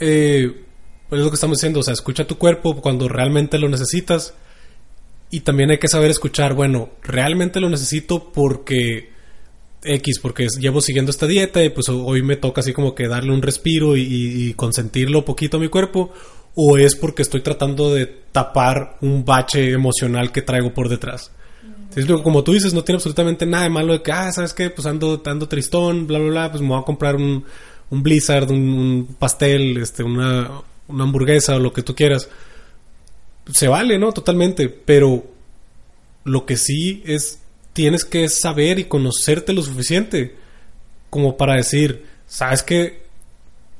[0.00, 0.64] eh,
[1.08, 4.34] pues es lo que estamos diciendo, o sea, escucha tu cuerpo cuando realmente lo necesitas.
[5.30, 9.10] Y también hay que saber escuchar, bueno, realmente lo necesito porque
[9.82, 13.08] X, porque llevo siguiendo esta dieta y pues ho- hoy me toca así como que
[13.08, 16.12] darle un respiro y, y- consentirlo poquito a mi cuerpo.
[16.54, 21.30] O es porque estoy tratando de tapar un bache emocional que traigo por detrás.
[21.94, 24.70] Lo- como tú dices, no tiene absolutamente nada de malo de que, ah, ¿sabes qué?
[24.70, 27.44] Pues ando, ando tristón, bla, bla, bla, pues me voy a comprar un,
[27.90, 30.50] un blizzard, un, un pastel, este, una,
[30.88, 32.28] una hamburguesa o lo que tú quieras.
[33.52, 34.12] Se vale, ¿no?
[34.12, 35.24] Totalmente, pero
[36.24, 37.40] lo que sí es,
[37.72, 40.36] tienes que saber y conocerte lo suficiente
[41.10, 43.02] como para decir, ¿sabes qué?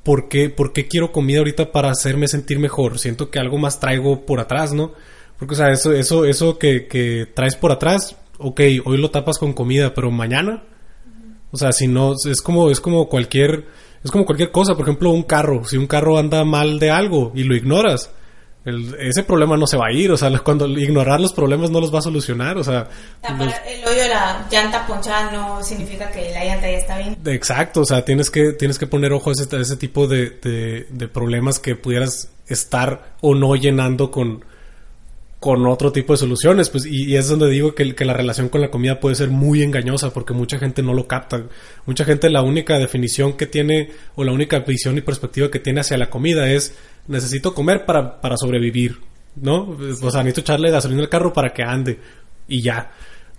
[0.03, 2.99] ¿Por qué, por qué quiero comida ahorita para hacerme sentir mejor?
[2.99, 4.93] Siento que algo más traigo por atrás, ¿no?
[5.39, 9.39] Porque, o sea, eso, eso, eso que, que traes por atrás, ok, hoy lo tapas
[9.39, 10.65] con comida, pero mañana,
[11.51, 13.67] o sea, si no, es como, es como cualquier,
[14.03, 17.33] es como cualquier cosa, por ejemplo, un carro, si un carro anda mal de algo
[17.35, 18.11] y lo ignoras,
[18.65, 21.81] el- ese problema no se va a ir, o sea, cuando ignorar los problemas no
[21.81, 22.89] los va a solucionar, o sea,
[23.39, 27.17] los- el hoyo de la llanta ponchada no significa que la llanta ya está bien.
[27.27, 30.31] Exacto, o sea, tienes que, tienes que poner ojo a ese, a ese tipo de,
[30.43, 34.45] de- de problemas que pudieras estar o no llenando con,
[35.41, 36.69] con otro tipo de soluciones.
[36.71, 40.13] Pues, y, es donde digo que, la relación con la comida puede ser muy engañosa
[40.13, 41.45] porque mucha gente no lo capta.
[41.87, 45.81] Mucha gente la única definición que tiene o la única visión y perspectiva que tiene
[45.81, 46.75] hacia la comida es
[47.07, 48.99] necesito comer para, para sobrevivir,
[49.37, 49.77] ¿no?
[50.03, 51.99] O sea, necesito echarle gasolina al carro para que ande
[52.49, 52.91] y ya.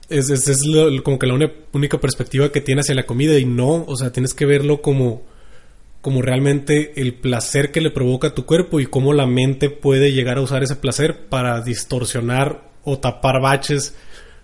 [0.10, 1.38] Es, es, lo- como que la
[1.72, 5.22] única perspectiva que tiene hacia la comida y no, o sea, tienes que verlo como,
[6.02, 10.12] como realmente el placer que le provoca a tu cuerpo y cómo la mente puede
[10.14, 13.94] llegar a usar ese placer para distorsionar o tapar baches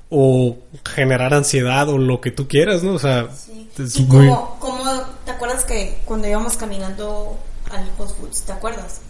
[0.10, 2.94] o generar ansiedad o lo que tú quieras, ¿no?
[2.94, 3.70] O sea, Sí.
[3.80, 4.28] es Y muy...
[4.28, 4.84] como, como,
[5.26, 7.38] ¿te acuerdas que cuando íbamos caminando
[7.72, 9.02] al Whole Foods, ¿te acuerdas?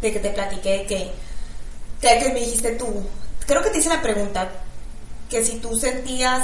[0.00, 1.10] De que te platiqué que,
[2.00, 2.86] que, que me dijiste tú,
[3.46, 4.50] creo que te hice la pregunta,
[5.28, 6.42] que si tú sentías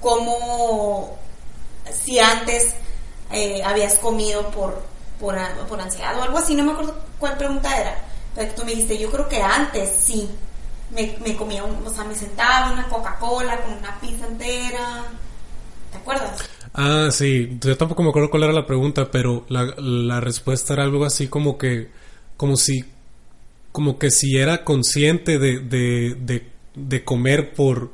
[0.00, 1.16] como
[2.04, 2.74] si antes
[3.32, 4.82] eh, habías comido por,
[5.20, 5.36] por,
[5.68, 7.96] por ansiedad o algo así, no me acuerdo cuál pregunta era,
[8.34, 10.30] pero tú me dijiste, yo creo que antes sí,
[10.90, 15.04] me, me comía, un- o sea, me sentaba una Coca-Cola con una pizza entera,
[15.92, 16.46] ¿te acuerdas?
[16.74, 20.82] Ah, sí, yo tampoco me acuerdo cuál era la pregunta, pero la, la respuesta era
[20.84, 21.90] algo así como que,
[22.36, 22.84] como si,
[23.72, 27.92] como que si era consciente de, de, de, de comer por,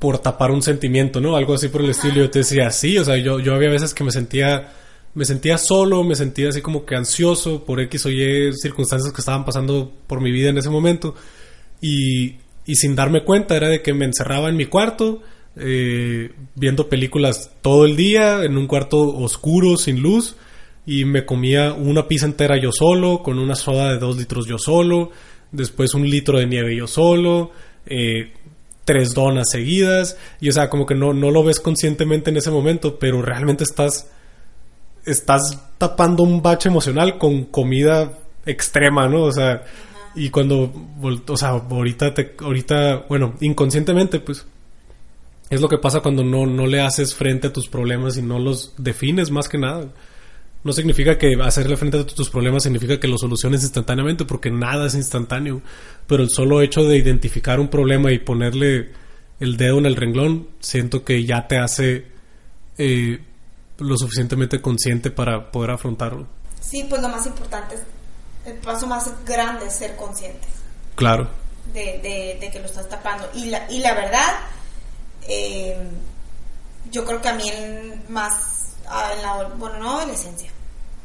[0.00, 1.36] por tapar un sentimiento, ¿no?
[1.36, 2.16] Algo así por el estilo.
[2.16, 4.72] Yo te decía, sí, o sea, yo, yo había veces que me sentía,
[5.14, 9.20] me sentía solo, me sentía así como que ansioso por X o Y circunstancias que
[9.20, 11.14] estaban pasando por mi vida en ese momento.
[11.82, 15.20] Y, y sin darme cuenta era de que me encerraba en mi cuarto,
[15.56, 20.36] eh, viendo películas todo el día, en un cuarto oscuro, sin luz,
[20.86, 24.56] y me comía una pizza entera yo solo, con una soda de dos litros yo
[24.56, 25.10] solo,
[25.52, 27.50] después un litro de nieve yo solo,
[27.84, 28.32] eh,
[28.90, 32.50] tres donas seguidas, y o sea, como que no, no lo ves conscientemente en ese
[32.50, 34.10] momento, pero realmente estás,
[35.06, 39.22] estás tapando un bache emocional con comida extrema, ¿no?
[39.22, 39.62] O sea,
[40.16, 40.72] y cuando,
[41.28, 44.44] o sea, ahorita, te, ahorita, bueno, inconscientemente, pues,
[45.50, 48.40] es lo que pasa cuando no, no le haces frente a tus problemas y no
[48.40, 49.86] los defines más que nada.
[50.62, 54.86] No significa que hacerle frente a tus problemas significa que los soluciones instantáneamente, porque nada
[54.86, 55.62] es instantáneo.
[56.06, 58.90] Pero el solo hecho de identificar un problema y ponerle
[59.40, 62.04] el dedo en el renglón, siento que ya te hace
[62.76, 63.20] eh,
[63.78, 66.26] lo suficientemente consciente para poder afrontarlo.
[66.60, 67.80] Sí, pues lo más importante es,
[68.44, 70.46] el paso más grande es ser consciente
[70.94, 71.30] Claro.
[71.72, 73.26] de, de- de que lo estás tapando.
[73.34, 74.40] Y la, y la verdad,
[75.26, 75.74] eh,
[76.90, 78.59] yo creo que a mí en más,
[79.14, 80.50] en la, bueno, no adolescencia,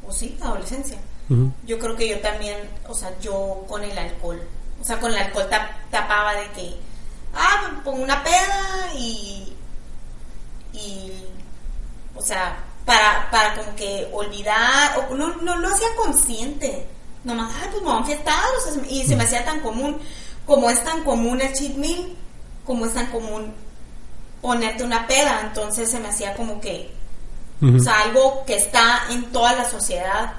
[0.08, 0.98] o sí, adolescencia,
[1.65, 4.41] yo creo que yo también, o sea, yo con el alcohol,
[4.80, 6.76] o sea, con el alcohol tap- tapaba de que,
[7.34, 9.54] ah, me pongo una peda y,
[10.74, 11.12] y,
[12.15, 16.86] o sea, para, para como que olvidar, o no, no lo hacía consciente,
[17.24, 18.02] nomás, ah, pues me voy a
[18.58, 19.98] o sea, me- y se me hacía tan común,
[20.45, 22.15] como es tan común el cheat meal,
[22.65, 23.54] como es tan común
[24.41, 26.93] ponerte una peda, entonces se me hacía como que,
[27.62, 30.34] O sea, algo que está en toda la sociedad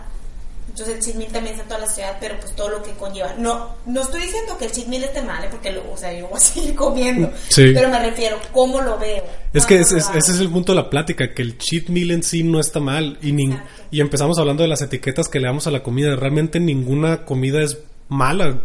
[0.68, 2.90] Entonces el cheat meal también está en toda la ciudad, pero pues todo lo que
[2.92, 3.32] conlleva.
[3.38, 5.48] No, no estoy diciendo que el cheat meal esté mal, ¿eh?
[5.50, 7.32] porque lo, o sea, yo voy a seguir comiendo.
[7.48, 7.70] Sí.
[7.72, 9.24] Pero me refiero, ¿cómo lo veo?
[9.54, 12.10] Es que es- es- ese es el punto de la plática, que el cheat meal
[12.10, 13.16] en sí no está mal.
[13.22, 16.14] Y, nin- y empezamos hablando de las etiquetas que le damos a la comida.
[16.14, 18.58] Realmente ninguna comida es mala.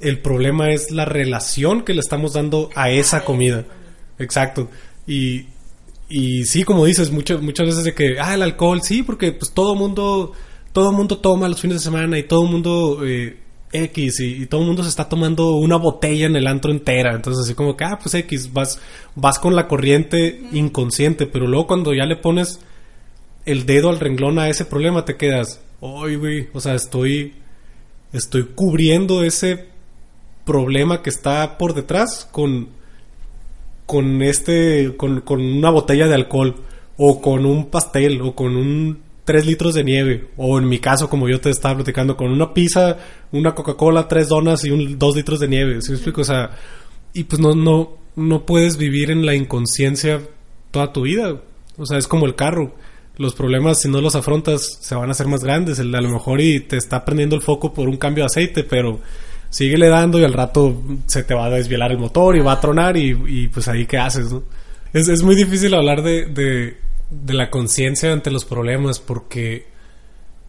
[0.00, 3.64] El problema es la relación que le estamos dando a esa comida.
[4.18, 4.70] Exacto.
[5.06, 5.46] Y,
[6.08, 9.52] y sí, como dices, muchas muchas veces de que, ah, el alcohol, sí, porque pues
[9.52, 10.32] todo mundo,
[10.72, 13.38] todo mundo toma los fines de semana y todo mundo eh,
[13.72, 17.14] X y, y todo el mundo se está tomando una botella en el antro entera.
[17.14, 18.80] Entonces así como que, ah, pues X, vas,
[19.14, 22.60] vas con la corriente inconsciente, pero luego cuando ya le pones
[23.44, 27.34] el dedo al renglón a ese problema te quedas, ay, güey, o sea, estoy,
[28.12, 29.66] estoy cubriendo ese
[30.44, 32.77] problema que está por detrás con
[33.88, 36.54] con este con, con una botella de alcohol
[36.96, 41.10] o con un pastel o con un 3 litros de nieve o en mi caso
[41.10, 42.96] como yo te estaba platicando con una pizza
[43.32, 46.20] una Coca-Cola tres donas y un 2 litros de nieve ¿sí me explico?
[46.20, 46.50] o sea
[47.12, 50.20] y pues no no no puedes vivir en la inconsciencia
[50.70, 51.40] toda tu vida.
[51.76, 52.74] O sea es como el carro.
[53.16, 55.78] Los problemas si no los afrontas se van a hacer más grandes.
[55.78, 58.64] El a lo mejor y te está prendiendo el foco por un cambio de aceite
[58.64, 59.00] pero
[59.50, 62.60] síguele dando y al rato se te va a desvielar el motor y va a
[62.60, 64.42] tronar y, y, pues ahí qué haces, ¿no?
[64.92, 66.78] Es, es muy difícil hablar de, de,
[67.10, 69.66] de la conciencia ante los problemas porque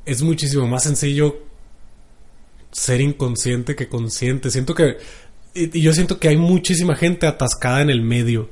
[0.05, 1.37] es muchísimo más sencillo
[2.71, 4.51] ser inconsciente que consciente.
[4.51, 4.97] Siento que...
[5.53, 8.49] Y, y yo siento que hay muchísima gente atascada en el medio.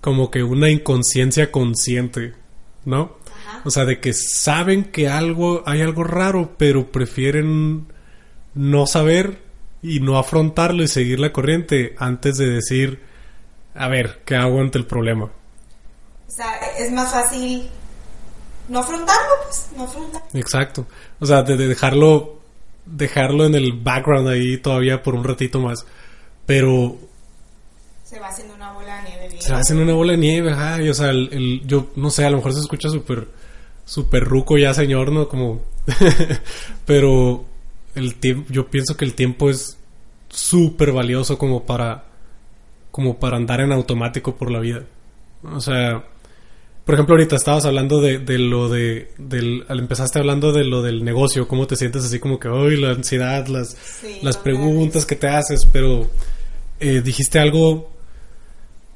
[0.00, 2.32] Como que una inconsciencia consciente,
[2.84, 3.16] ¿no?
[3.26, 3.62] Ajá.
[3.64, 7.86] O sea, de que saben que algo, hay algo raro, pero prefieren
[8.54, 9.41] no saber
[9.82, 13.00] y no afrontarlo y seguir la corriente antes de decir,
[13.74, 15.24] a ver, ¿qué hago ante el problema?
[15.24, 17.68] O sea, es más fácil
[18.68, 20.28] no afrontarlo, pues, no afrontarlo.
[20.34, 20.86] Exacto.
[21.20, 22.40] O sea, de, de dejarlo,
[22.86, 25.84] dejarlo en el background ahí todavía por un ratito más.
[26.46, 26.96] Pero
[28.04, 29.42] Se va haciendo una bola de nieve bien.
[29.42, 32.10] se va haciendo una bola de nieve, ajá, y, o sea, el, el- yo no
[32.10, 33.28] sé, a lo mejor se escucha súper,
[33.84, 35.28] súper ruco ya, señor, ¿no?
[35.28, 35.62] Como,
[36.86, 37.44] pero
[37.94, 39.78] el tiempo, yo pienso que el tiempo es
[40.28, 42.04] súper valioso como para,
[42.90, 44.84] como para andar en automático por la vida.
[45.44, 46.04] O sea,
[46.84, 50.82] por ejemplo, ahorita estabas hablando de, de lo de, del, al- empezaste hablando de lo
[50.82, 55.04] del negocio, cómo te sientes así como que, hoy la ansiedad, las, Sí, las preguntas
[55.06, 56.10] que te haces, pero
[56.80, 57.90] eh, dijiste algo,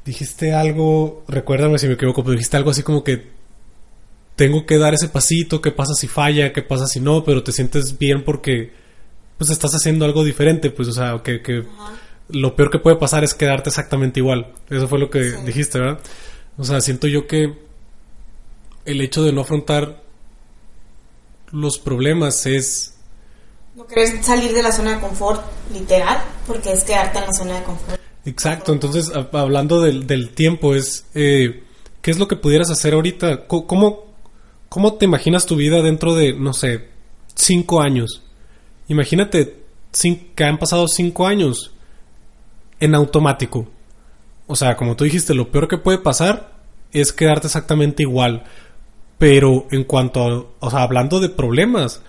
[0.04, 3.34] dijiste algo, recuérdame si me equivoco, pero dijiste algo así como que
[4.36, 7.52] tengo que dar ese pasito, qué pasa si falla, qué pasa si no, pero te
[7.52, 8.72] sientes bien porque
[9.38, 11.64] pues estás haciendo algo diferente, pues o sea, que, que
[12.28, 14.52] lo peor que puede pasar es quedarte exactamente igual.
[14.70, 15.36] Eso fue lo que Sí.
[15.44, 16.00] dijiste, ¿verdad?
[16.58, 17.54] O sea, siento yo que
[18.84, 20.02] el hecho de no afrontar
[21.52, 22.94] los problemas es
[23.76, 27.58] No querer salir de la zona de confort, literal, porque es quedarte en la zona
[27.58, 28.00] de confort.
[28.24, 31.62] Exacto, entonces hablando del, del tiempo es eh,
[32.00, 33.46] ¿qué es lo que pudieras hacer ahorita?
[33.46, 34.06] ¿Cómo,
[34.70, 36.88] ¿Cómo te imaginas tu vida dentro de, no sé,
[37.34, 38.22] cinco años?
[38.88, 39.62] Imagínate
[40.34, 41.72] que han pasado cinco años
[42.80, 43.68] en automático.
[44.46, 46.52] O sea, como tú dijiste, lo peor que puede pasar
[46.92, 48.44] es quedarte exactamente igual.
[49.18, 52.02] Pero en cuanto a, o sea, hablando de problemas,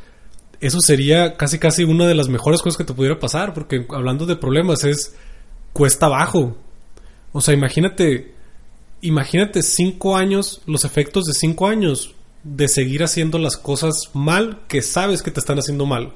[0.60, 4.26] eso sería casi casi una de las mejores cosas que te pudiera pasar, porque hablando
[4.26, 5.16] de problemas es
[5.74, 6.58] cuesta abajo.
[7.32, 8.34] O sea, imagínate,
[9.02, 12.14] imagínate cinco años, los efectos de cinco años
[12.44, 16.14] de seguir haciendo las cosas mal que sabes que te están haciendo mal.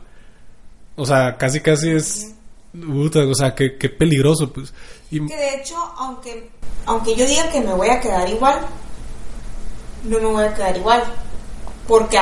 [0.96, 2.34] O sea, casi casi es,
[2.74, 4.74] puta, o sea, qué, qué peligroso, pues.
[5.10, 6.50] Y- Que de hecho, aunque,
[6.86, 8.60] aunque yo diga que me voy a quedar igual,
[10.04, 11.04] no me voy a quedar igual.
[11.88, 12.18] Porque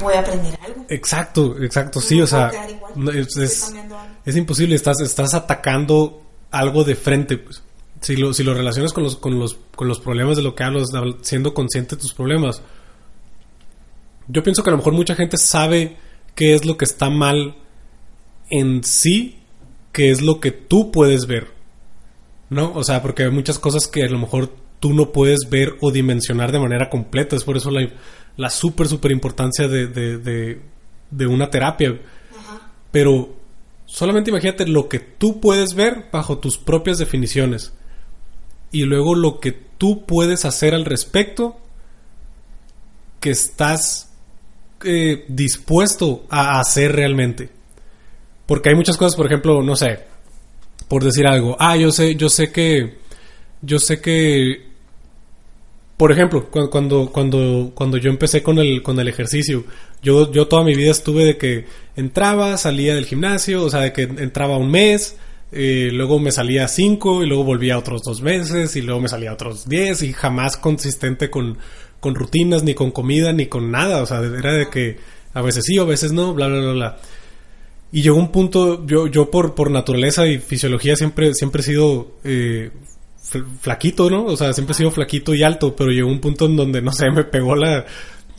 [0.00, 0.86] voy a aprender algo.
[0.88, 3.16] exacto, exacto, sí, No o sea, igual.
[3.16, 3.72] es, es-
[4.24, 7.62] es imposible, estás, estás atacando algo de frente, pues.
[8.00, 10.64] Si lo, si lo relacionas con los, con los, con los problemas de lo que
[10.64, 10.88] hablas,
[11.22, 12.60] siendo consciente de tus problemas,
[14.28, 15.96] yo pienso que a lo mejor mucha gente sabe
[16.34, 17.56] qué es lo que está mal
[18.50, 19.38] en sí,
[19.92, 21.48] qué es lo que tú puedes ver.
[22.50, 22.72] ¿No?
[22.74, 25.90] O sea, porque hay muchas cosas que a lo mejor tú no puedes ver o
[25.90, 27.36] dimensionar de manera completa.
[27.36, 27.88] Es por eso la,
[28.36, 30.60] la súper, súper importancia de, de, de,
[31.10, 32.00] de una terapia.
[32.38, 32.70] Ajá.
[32.90, 33.34] Pero
[33.86, 37.72] solamente imagínate lo que tú puedes ver bajo tus propias definiciones.
[38.70, 41.56] Y luego lo que tú puedes hacer al respecto
[43.20, 44.10] que estás
[44.84, 47.48] eh, dispuesto a hacer realmente.
[48.46, 50.00] Porque hay muchas cosas, por ejemplo, no sé,
[50.88, 52.98] por decir algo, ah, yo sé, yo sé que,
[53.62, 54.72] yo sé que
[55.96, 59.64] por ejemplo, cu- cuando, cuando, cuando yo empecé con el, con el ejercicio,
[60.02, 61.66] yo, yo toda mi vida estuve de que
[61.96, 65.16] entraba, salía del gimnasio, o sea, de que entraba un mes,
[65.52, 69.32] eh, luego me salía cinco, y luego volvía otros dos meses, y luego me salía
[69.32, 71.58] otros diez, y jamás consistente con,
[72.00, 74.98] con rutinas, ni con comida, ni con nada, o sea, era de que
[75.32, 76.96] a veces sí, a veces no, bla, bla, bla, bla.
[77.94, 82.16] Y llegó un punto, yo, yo por, por naturaleza y fisiología siempre, siempre he sido
[82.24, 82.70] eh,
[83.22, 84.24] fl- flaquito, ¿no?
[84.24, 86.90] O sea, siempre he sido flaquito y alto, pero llegó un punto en donde, no
[86.92, 87.86] sé, me pegó la,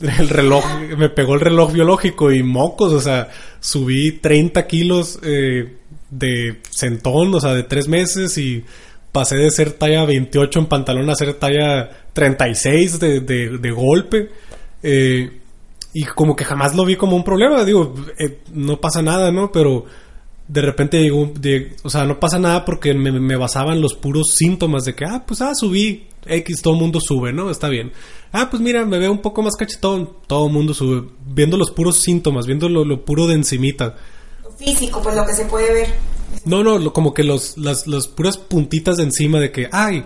[0.00, 0.62] el reloj,
[0.98, 3.30] me pegó el reloj biológico y mocos, o sea,
[3.60, 5.76] subí 30 kilos eh,
[6.10, 8.62] de centón, o sea, de tres meses y
[9.10, 14.28] pasé de ser talla 28 en pantalón a ser talla 36 de, de, de golpe.
[14.82, 15.30] Eh,
[15.98, 19.50] y como que jamás lo vi como un problema, digo, eh, no pasa nada, ¿no?
[19.50, 19.84] Pero
[20.48, 24.32] de repente llegó, de- o sea, no pasa nada porque me, me basaban los puros
[24.34, 27.50] síntomas de que, ah, pues, ah, subí, X, todo el mundo sube, ¿no?
[27.50, 27.92] Está bien.
[28.32, 31.70] Ah, pues mira, me veo un poco más cachetón, todo el mundo sube, viendo los
[31.70, 33.96] puros síntomas, viendo lo, lo puro de encimita.
[34.44, 35.88] Lo físico, pues lo que se puede ver.
[36.44, 40.04] No, no, lo- como que los, las, las puras puntitas de encima de que, ay,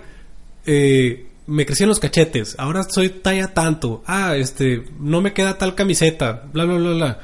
[0.67, 5.75] eh, me crecieron los cachetes, ahora soy talla tanto, ah, este, no me queda tal
[5.75, 7.19] camiseta, bla, bla, bla, bla.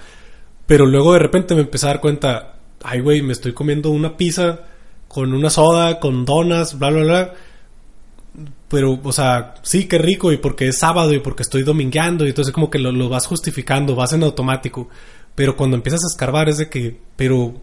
[0.67, 4.17] Pero luego de repente me empecé a dar cuenta, ay, güey, me estoy comiendo una
[4.17, 4.63] pizza
[5.07, 7.35] con una soda, con donas, bla, bla, bla.
[8.69, 12.31] Pero, o sea, sí, qué rico, y porque es sábado y porque estoy domingueando, y
[12.31, 14.89] entonces como que lo, lo vas justificando, vas en automático.
[15.37, 17.55] Pero cuando empiezas a escarbar es de que, pero,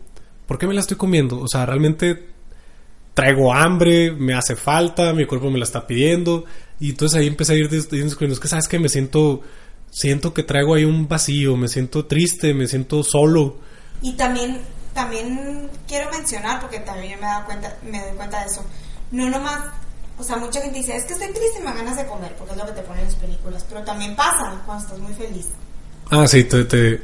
[0.47, 1.41] ¿por qué me la estoy comiendo?
[1.41, 2.32] O sea, realmente
[3.13, 6.45] traigo hambre, me hace falta, mi cuerpo me la está pidiendo.
[6.79, 9.41] Y entonces ahí empecé a ir des- ir descubriendo, es que sabes que me siento,
[9.91, 13.57] siento que traigo ahí un vacío, me siento triste, me siento solo.
[14.01, 14.59] Y también,
[14.93, 18.65] también quiero mencionar, porque también yo me, he dado cuenta, me doy cuenta de eso,
[19.11, 19.61] no nomás,
[20.17, 22.53] o sea, mucha gente dice, es que estoy triste y me ganas de comer, porque
[22.53, 25.47] es lo que te ponen en las películas, pero también pasa cuando estás muy feliz.
[26.11, 27.01] Ah, sí, te, te-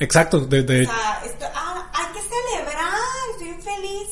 [0.00, 2.94] exacto, de, de- O sea, esto, ah, hay que celebrar,
[3.38, 4.08] estoy feliz.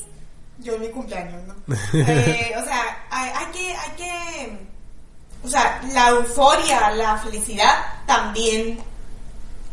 [0.63, 1.55] Yo en mi cumpleaños, ¿no?
[1.95, 4.59] Eh, o sea, hay, hay que, hay que,
[5.45, 7.73] o sea, la euforia, la felicidad
[8.07, 8.79] también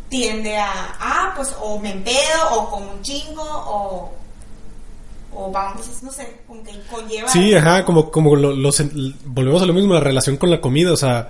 [0.09, 4.13] tiende a, ah, pues o me empedo, o como un chingo, o,
[5.33, 7.27] o vamos, no sé, como que conlleva.
[7.27, 10.61] Sí, ajá, como, como lo, lo sen- volvemos a lo mismo, la relación con la
[10.61, 11.29] comida, o sea,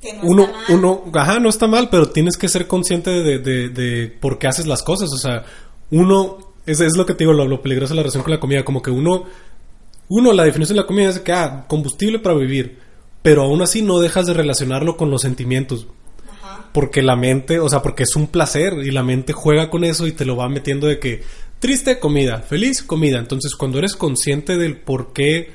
[0.00, 0.64] que no uno, está mal.
[0.74, 4.48] uno, ajá, no está mal, pero tienes que ser consciente de, de, de por qué
[4.48, 5.44] haces las cosas, o sea,
[5.92, 8.40] uno, es, es lo que te digo, lo, lo peligroso de la relación con la
[8.40, 9.24] comida, como que uno,
[10.08, 12.78] uno, la definición de la comida es que, ah, combustible para vivir,
[13.22, 15.86] pero aún así no dejas de relacionarlo con los sentimientos,
[16.28, 16.68] Ajá.
[16.72, 20.06] porque la mente, o sea, porque es un placer y la mente juega con eso
[20.06, 21.22] y te lo va metiendo de que
[21.60, 23.18] triste comida, feliz comida.
[23.18, 25.52] Entonces, cuando eres consciente del por qué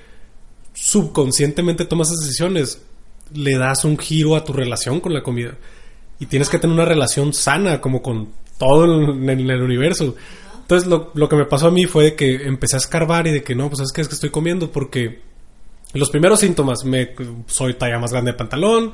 [0.74, 2.82] subconscientemente tomas esas decisiones,
[3.34, 5.58] le das un giro a tu relación con la comida.
[6.20, 10.16] Y tienes que tener una relación sana, como con todo en el, en el universo.
[10.66, 13.32] Entonces, lo, lo que me pasó a mí fue de que empecé a escarbar y
[13.32, 15.22] de que no, pues es que es que estoy comiendo porque
[15.94, 17.12] los primeros síntomas, me,
[17.46, 18.94] soy talla más grande de pantalón,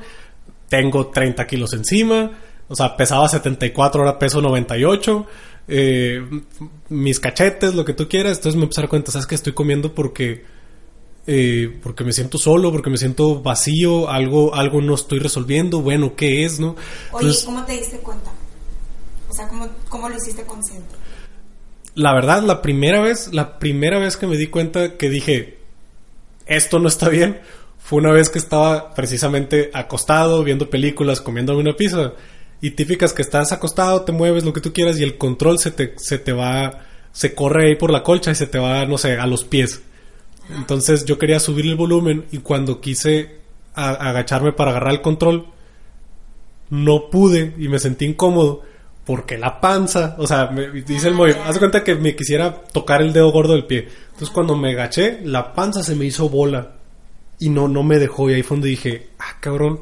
[0.68, 2.30] tengo 30 kilos encima,
[2.68, 5.26] o sea, pesaba 74, ahora peso 98,
[5.68, 6.42] eh,
[6.90, 9.54] mis cachetes, lo que tú quieras, entonces me empecé a dar cuenta, sabes que estoy
[9.54, 10.44] comiendo porque
[11.26, 16.16] eh, porque me siento solo, porque me siento vacío, algo algo no estoy resolviendo, bueno,
[16.16, 16.70] ¿qué es, no?
[17.12, 18.30] Oye, Entonces, ¿cómo te diste cuenta?
[19.28, 21.01] O sea, ¿cómo, cómo lo hiciste consciente?
[21.94, 25.58] La verdad, la primera vez, la primera vez que me di cuenta que dije,
[26.46, 27.40] esto no está bien,
[27.78, 32.12] fue una vez que estaba precisamente acostado, viendo películas, comiendo una pizza.
[32.60, 35.72] Y típicas que estás acostado, te mueves, lo que tú quieras, y el control se
[35.72, 36.80] te, se te va,
[37.10, 39.82] se corre ahí por la colcha y se te va, no sé, a los pies.
[40.56, 43.40] Entonces yo quería subir el volumen y cuando quise
[43.74, 45.46] agacharme para agarrar el control,
[46.70, 48.62] no pude y me sentí incómodo
[49.04, 53.02] porque la panza, o sea, me dice el movimiento, haz cuenta que me quisiera tocar
[53.02, 53.88] el dedo gordo del pie.
[54.04, 56.76] Entonces cuando me agaché, la panza se me hizo bola
[57.38, 59.80] y no no me dejó y ahí fue donde dije, ah, cabrón.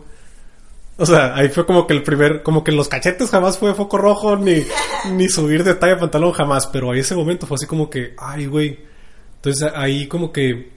[0.96, 3.98] O sea, ahí fue como que el primer, como que los cachetes jamás fue foco
[3.98, 4.64] rojo, ni,
[5.12, 8.14] ni subir de talla de pantalón jamás, pero ahí ese momento fue así como que,
[8.18, 8.78] ay, güey.
[9.36, 10.70] Entonces ahí como que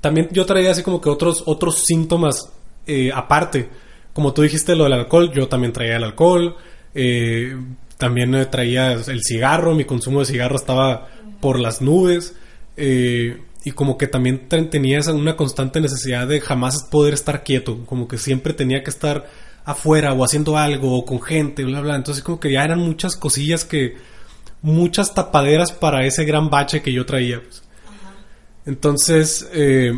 [0.00, 2.50] también yo traía así como que otros otros síntomas
[2.86, 3.68] eh, aparte.
[4.12, 6.56] Como tú dijiste lo del alcohol, yo también traía el alcohol.
[6.94, 7.56] Eh,
[7.98, 11.08] también eh, traía el cigarro, mi consumo de cigarro estaba
[11.40, 12.34] por las nubes.
[12.76, 17.44] eh, y como que también ten- tenía esa- una constante necesidad de jamás poder estar
[17.44, 17.84] quieto.
[17.84, 19.28] Como que siempre tenía que estar
[19.66, 21.94] afuera o haciendo algo o con gente, bla, bla.
[21.96, 23.96] Entonces como que ya eran muchas cosillas que...
[24.62, 27.42] Muchas tapaderas para ese gran bache que yo traía.
[27.42, 27.62] pues.
[28.66, 29.92] Entonces, eh,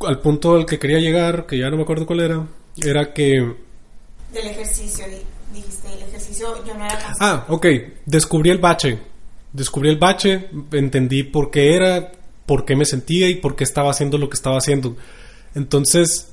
[0.00, 2.46] al punto al que quería llegar, que ya no me acuerdo cuál era,
[2.76, 3.54] era que...
[4.32, 5.04] Del ejercicio,
[5.52, 7.14] dijiste, el ejercicio yo no era.
[7.20, 7.66] Ah, ok,
[8.06, 8.98] descubrí el bache.
[9.52, 12.12] Descubrí el bache, entendí por qué era,
[12.46, 14.96] por qué me sentía y por qué estaba haciendo lo que estaba haciendo.
[15.54, 16.32] Entonces,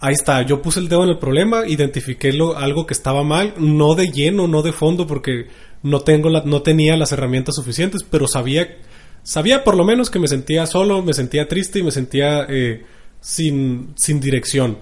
[0.00, 3.54] ahí está, yo puse el dedo en el problema, identifiqué lo, algo que estaba mal,
[3.58, 5.48] no de lleno, no de fondo, porque
[5.82, 8.78] no, tengo la, no tenía las herramientas suficientes, pero sabía,
[9.22, 12.84] sabía por lo menos que me sentía solo, me sentía triste y me sentía eh,
[13.20, 14.78] sin, sin dirección.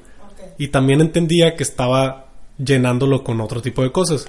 [0.58, 2.26] Y también entendía que estaba
[2.58, 4.26] llenándolo con otro tipo de cosas.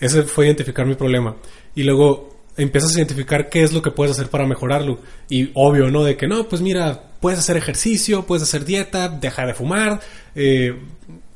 [0.00, 1.36] Ese fue identificar mi problema.
[1.74, 4.98] Y luego empiezas a identificar qué es lo que puedes hacer para mejorarlo.
[5.28, 6.04] Y obvio, ¿no?
[6.04, 10.00] De que no, pues mira, puedes hacer ejercicio, puedes hacer dieta, deja de fumar,
[10.34, 10.76] eh,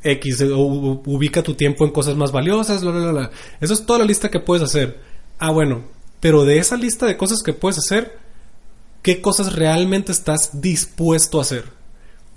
[0.02, 3.30] X, ubica tu tiempo en cosas más valiosas, bla, bla, bla.
[3.60, 5.00] Eso es toda la lista que puedes hacer.
[5.38, 5.84] Ah, bueno,
[6.20, 8.18] pero de esa lista de cosas que puedes hacer,
[9.02, 11.75] ¿qué cosas realmente estás dispuesto a hacer?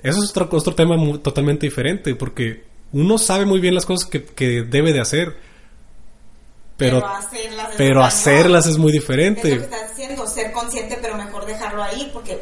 [0.02, 4.24] Eso es otro, otro tema totalmente diferente, porque uno sabe muy bien las cosas que,
[4.24, 5.36] que debe de hacer,
[6.78, 7.04] pero,
[7.78, 9.50] pero hacerlas, es muy diferente.
[9.50, 12.40] Es lo que estás diciendo, ser consciente, pero mejor dejarlo ahí, porque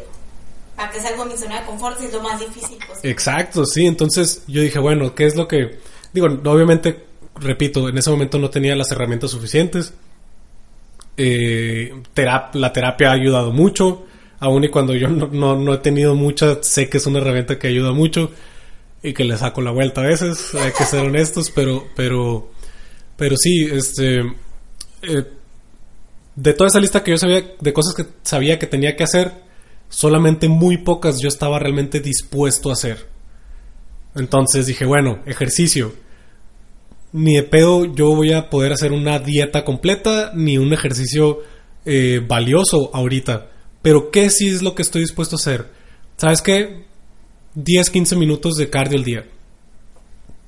[0.76, 2.78] para que salga mi zona de confort es lo más difícil.
[3.01, 3.88] Exacto, sí.
[3.88, 5.80] Entonces yo dije, bueno, ¿qué es lo que...
[6.14, 7.03] Digo, obviamente,
[7.36, 9.91] repito, en ese momento no tenía las herramientas suficientes.
[11.18, 11.99] Eh,
[12.53, 14.05] la terapia ha ayudado mucho.
[14.40, 17.68] Aún y cuando yo no, no, he tenido mucha, sé que es una herramienta que
[17.68, 18.32] ayuda mucho
[19.02, 22.52] y que le saco la vuelta a veces, hay que ser honestos, pero, pero,
[23.16, 24.20] pero sí, este,
[25.02, 25.24] eh,
[26.36, 29.34] de toda esa lista que yo sabía, de cosas que sabía que tenía que hacer,
[29.90, 33.08] solamente muy pocas yo estaba realmente dispuesto a hacer.
[34.16, 35.94] Entonces dije, bueno, ejercicio.
[37.14, 41.40] Ni de pedo yo voy a poder hacer una dieta completa, ni un ejercicio
[41.86, 43.48] eh, valioso ahorita.
[43.88, 45.68] Pero ¿qué sí es lo que estoy dispuesto a hacer?
[46.18, 46.84] ¿Sabes qué?
[47.56, 49.26] 10, 15 minutos de cardio al día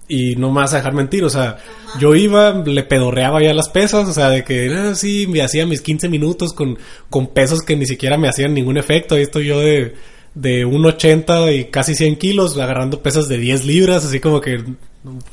[0.10, 1.58] y no vas a dejar mentir, o sea,
[2.02, 5.66] yo iba, le pedorreaba ya las pesas, o sea, de que ah, sí, me hacía
[5.66, 6.78] mis 15 minutos con,
[7.10, 9.96] con pesos que ni siquiera me hacían ningún efecto, ahí estoy yo de,
[10.36, 14.66] de 1,80 y casi 100 kilos, agarrando pesas de 10 libras, así como que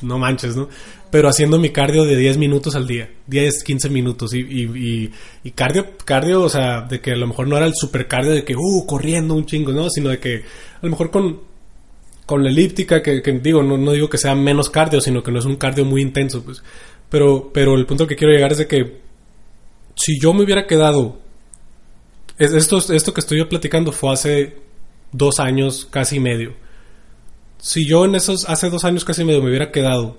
[0.01, 0.69] no manches, ¿no?
[1.09, 5.09] Pero haciendo mi cardio de 10 minutos al día, 10, 15 minutos, y,
[5.43, 8.31] y, cardio, cardio, o sea, de que a lo mejor no era el super cardio
[8.31, 9.89] de que, uh, corriendo un chingo, ¿no?
[9.89, 11.47] Sino de que a lo mejor con
[12.27, 15.39] con la elíptica, que, digo, no, no, digo que sea menos cardio, sino que no
[15.39, 16.61] es un cardio muy intenso, pues.
[17.09, 18.99] Pero, pero el punto que quiero llegar es de que
[19.95, 21.19] si yo me hubiera quedado,
[22.37, 24.57] esto, esto que estoy platicando fue hace
[25.13, 26.53] dos años, casi medio.
[27.59, 30.17] Si yo en esos, hace dos años casi medio me hubiera quedado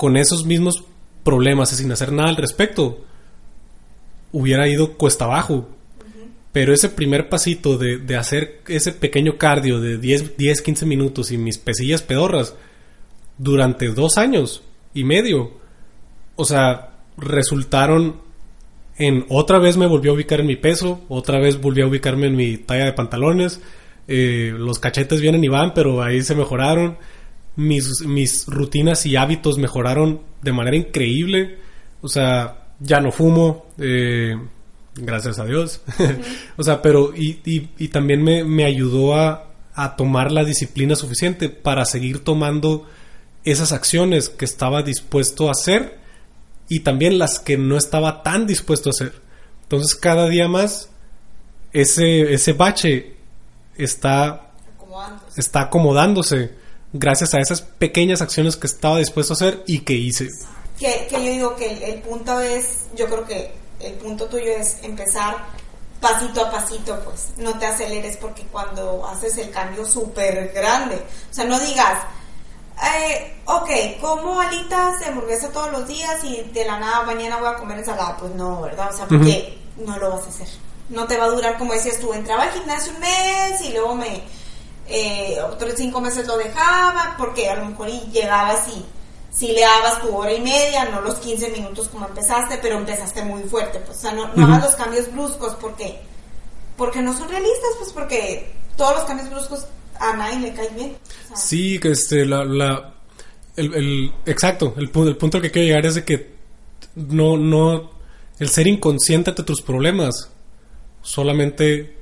[0.00, 0.82] con esos mismos
[1.24, 3.04] problemas y sin hacer nada al respecto,
[4.32, 5.68] hubiera ido cuesta abajo.
[6.52, 11.30] Pero ese primer pasito de, de, hacer ese pequeño cardio de 10, 10, 15 minutos
[11.32, 12.54] y mis pesillas pedorras
[13.36, 14.62] durante dos años
[14.94, 15.50] y medio,
[16.34, 18.22] o sea, resultaron
[18.96, 22.26] en otra vez me volvió a ubicar en mi peso, otra vez volví a ubicarme
[22.26, 23.60] en mi talla de pantalones,
[24.08, 26.96] eh, los cachetes vienen y van, pero ahí se mejoraron,
[27.56, 31.58] mis, mis rutinas y hábitos mejoraron de manera increíble,
[32.00, 34.36] o sea, ya no fumo, eh,
[34.94, 35.82] gracias a Dios.
[36.56, 41.48] o sea, pero y, y, también me, me ayudó a, a, tomar la disciplina suficiente
[41.48, 42.86] para seguir tomando
[43.44, 45.98] esas acciones que estaba dispuesto a hacer
[46.68, 49.14] y también las que no estaba tan dispuesto a hacer.
[49.62, 50.90] Entonces cada día más
[51.72, 53.16] ese, ese bache
[53.76, 55.40] está acomodándose.
[55.40, 56.59] está acomodándose
[56.92, 60.28] gracias a esas pequeñas acciones que estaba dispuesto a hacer y que hice.
[60.78, 64.78] Que, que yo digo que el punto es, yo creo que el punto tuyo es
[64.82, 65.36] empezar
[66.00, 71.34] pasito a pasito, pues no te aceleres porque cuando haces el cambio súper grande, o
[71.34, 72.00] sea, no digas,
[72.82, 73.70] eh, ok,
[74.00, 77.78] como alitas de hamburguesa todos los días y de la nada mañana voy a comer
[77.78, 78.90] ensalada, pues no, ¿verdad?
[78.92, 80.48] O sea, porque no lo vas a hacer.
[80.88, 83.94] No te va a durar, como decías tú, entraba al gimnasio un mes y luego
[83.94, 84.22] me,
[84.90, 88.84] eh, otros cinco meses lo dejaba, porque a lo mejor y llegabas y
[89.32, 93.22] si le dabas tu hora y media, no los 15 minutos como empezaste, pero empezaste
[93.22, 96.00] muy fuerte, pues, o sea, no, hagas los cambios bruscos porque,
[96.76, 99.66] porque no son realistas, pues, porque todos los cambios bruscos
[99.98, 100.96] a nadie le caen bien.
[101.34, 102.94] Sí, que este, la, la,
[103.56, 106.34] el, el exacto, el, el punto al que quiero llegar es de que
[106.96, 107.90] no, no,
[108.38, 110.30] el ser inconsciente de tus problemas
[111.02, 111.96] solamente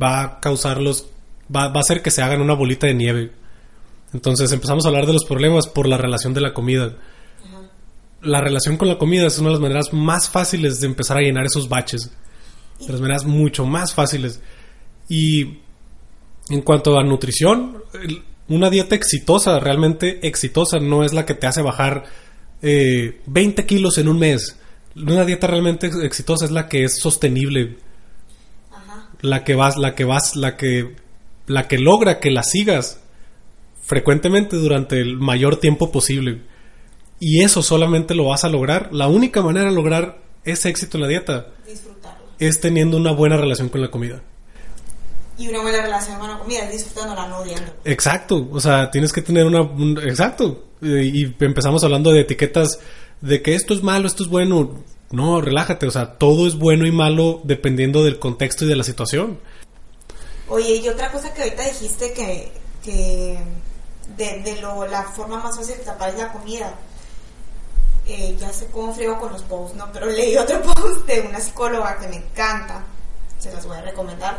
[0.00, 1.06] va a causarlos,
[1.54, 3.32] va, va a hacer que se hagan una bolita de nieve
[4.14, 6.94] entonces empezamos a hablar de los problemas por la relación de la comida.
[8.22, 11.20] La relación con la comida es una de las maneras más fáciles de empezar a
[11.20, 12.10] llenar esos baches.
[12.80, 14.40] De las maneras mucho más fáciles.
[15.10, 15.58] Y
[16.48, 17.82] En cuanto a nutrición,
[18.48, 22.04] una dieta exitosa, realmente exitosa, no es la que te hace bajar
[22.62, 24.56] eh, 20 kilos en un mes.
[24.96, 27.76] Una dieta realmente ex- exitosa es la que es sostenible,
[28.72, 29.10] Ajá.
[29.20, 30.96] la que vas, la que vas, la que,
[31.48, 33.00] la que logra que la sigas
[33.82, 36.42] frecuentemente durante el mayor tiempo posible.
[37.20, 38.90] Y eso solamente lo vas a lograr.
[38.92, 42.26] La única manera de lograr ese éxito en la dieta Disfrutarlo.
[42.38, 44.22] es teniendo una buena relación con la comida.
[45.38, 47.72] Y una buena relación con la comida, es disfrutándola, no odiando.
[47.84, 49.62] Exacto, o sea, tienes que tener una...
[49.62, 52.78] un- exacto, Eh, y empezamos hablando de etiquetas
[53.20, 54.84] de que esto es malo, esto es bueno.
[55.10, 58.84] No, relájate, o sea, todo es bueno y malo dependiendo del contexto y de la
[58.84, 59.38] situación.
[60.48, 63.38] Oye, y otra cosa que ahorita dijiste que, que
[64.16, 66.74] de, de lo, la forma más fácil de tapar es la comida.
[68.06, 69.92] Eh, ya sé cómo friego con los posts, ¿no?
[69.92, 72.82] Pero leí otro post de una psicóloga que me encanta,
[73.38, 74.38] se las voy a recomendar,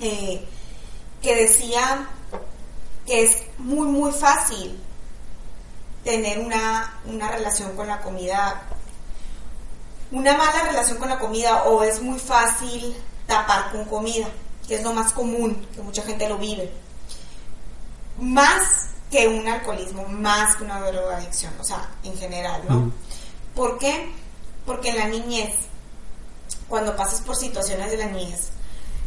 [0.00, 0.46] eh,
[1.22, 2.06] que decía
[3.06, 4.78] que es muy, muy fácil
[6.04, 8.62] tener una, una relación con la comida,
[10.10, 12.94] una mala relación con la comida o es muy fácil
[13.26, 14.28] tapar con comida,
[14.68, 16.72] que es lo más común, que mucha gente lo vive.
[18.18, 22.92] Más que un alcoholismo, más que una drogadicción, o sea, en general, ¿no?
[23.54, 24.10] ¿Por qué?
[24.64, 25.52] Porque en la niñez,
[26.68, 28.48] cuando pasas por situaciones de la niñez,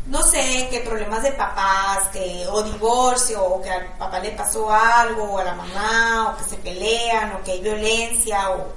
[0.07, 4.71] no sé, que problemas de papás, que, o divorcio, o que al papá le pasó
[4.71, 8.67] algo, o a la mamá, o que se pelean, o que hay violencia, o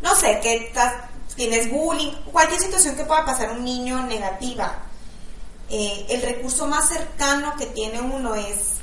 [0.00, 0.94] no sé, que estás-
[1.36, 4.74] tienes bullying, cualquier situación que pueda pasar a un niño negativa,
[5.74, 8.74] eh, el recurso más cercano que tiene uno es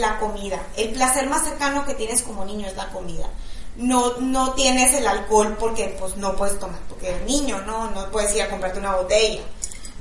[0.00, 0.58] la comida.
[0.78, 3.28] El placer más cercano que tienes como niño es la comida.
[3.76, 7.90] No, no tienes el alcohol porque pues no puedes tomar, porque eres niño, ¿no?
[7.90, 9.42] No puedes ir a comprarte una botella.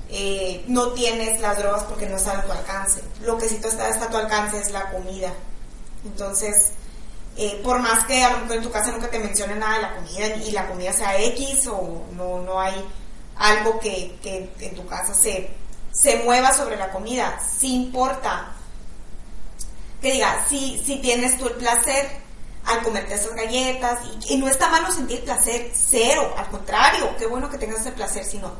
[0.07, 3.01] Eh, no tienes las drogas porque no están a tu alcance.
[3.23, 5.33] Lo que sí tú está, está a tu alcance es la comida.
[6.05, 6.71] Entonces,
[7.35, 10.51] eh, por más que en tu casa nunca te mencionen nada de la comida y
[10.51, 12.75] la comida sea X o no, no hay
[13.35, 15.49] algo que, que en tu casa se,
[15.93, 18.47] se mueva sobre la comida, sí importa.
[20.01, 22.21] Que diga, si, si tienes tú el placer
[22.65, 27.25] al comerte esas galletas, y, y no está malo sentir placer, cero, al contrario, qué
[27.27, 28.51] bueno que tengas ese placer, sino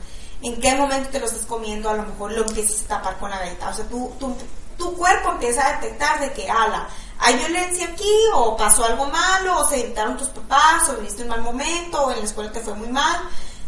[0.41, 3.29] en qué momento te lo estás comiendo, a lo mejor lo empiezas a tapar con
[3.29, 4.35] la galleta, o sea, tú, tú-
[4.77, 6.87] tu cuerpo empieza a detectar de que, ala,
[7.19, 11.29] hay violencia aquí, o pasó algo malo, o se evitaron tus papás, o viviste un
[11.29, 13.21] mal momento, o en la escuela te fue muy mal,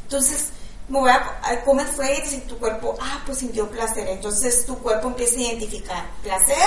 [0.04, 0.50] entonces
[0.88, 5.08] me voy a, comer fritas y tu cuerpo, ah, pues sintió placer, entonces tu cuerpo
[5.08, 6.58] empieza a identificar placer,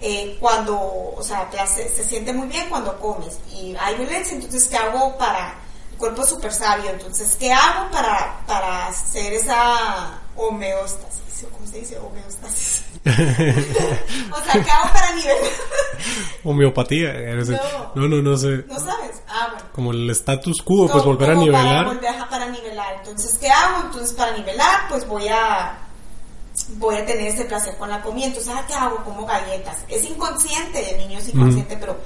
[0.00, 4.66] eh, cuando, o sea, hace- se siente muy bien cuando comes y hay violencia, entonces
[4.68, 5.54] ¿qué hago para,
[5.92, 11.27] el cuerpo es súper sabio, entonces ¿qué hago para, para hacer esa homeostasis?
[11.44, 11.98] ¿O ¿Cómo se dice?
[11.98, 12.82] Homeostasis.
[13.04, 15.36] o sea, ¿qué hago para nivelar?
[16.44, 17.12] Homeopatía.
[17.14, 17.92] No.
[17.94, 18.64] no, no, no sé.
[18.66, 19.22] ¿No sabes?
[19.28, 19.66] Ah, bueno.
[19.72, 21.86] Como el status quo, pues volver a como Para, nivelar.
[21.86, 22.94] volver a- para nivelar.
[22.98, 23.84] Entonces, ¿qué hago?
[23.86, 25.78] Entonces, para nivelar, pues voy a
[26.70, 28.26] voy a tener ese placer con la comida.
[28.26, 28.96] Entonces, ah, ¿qué hago?
[29.04, 29.78] Como galletas.
[29.88, 31.96] Es inconsciente, el niño es inconsciente, pero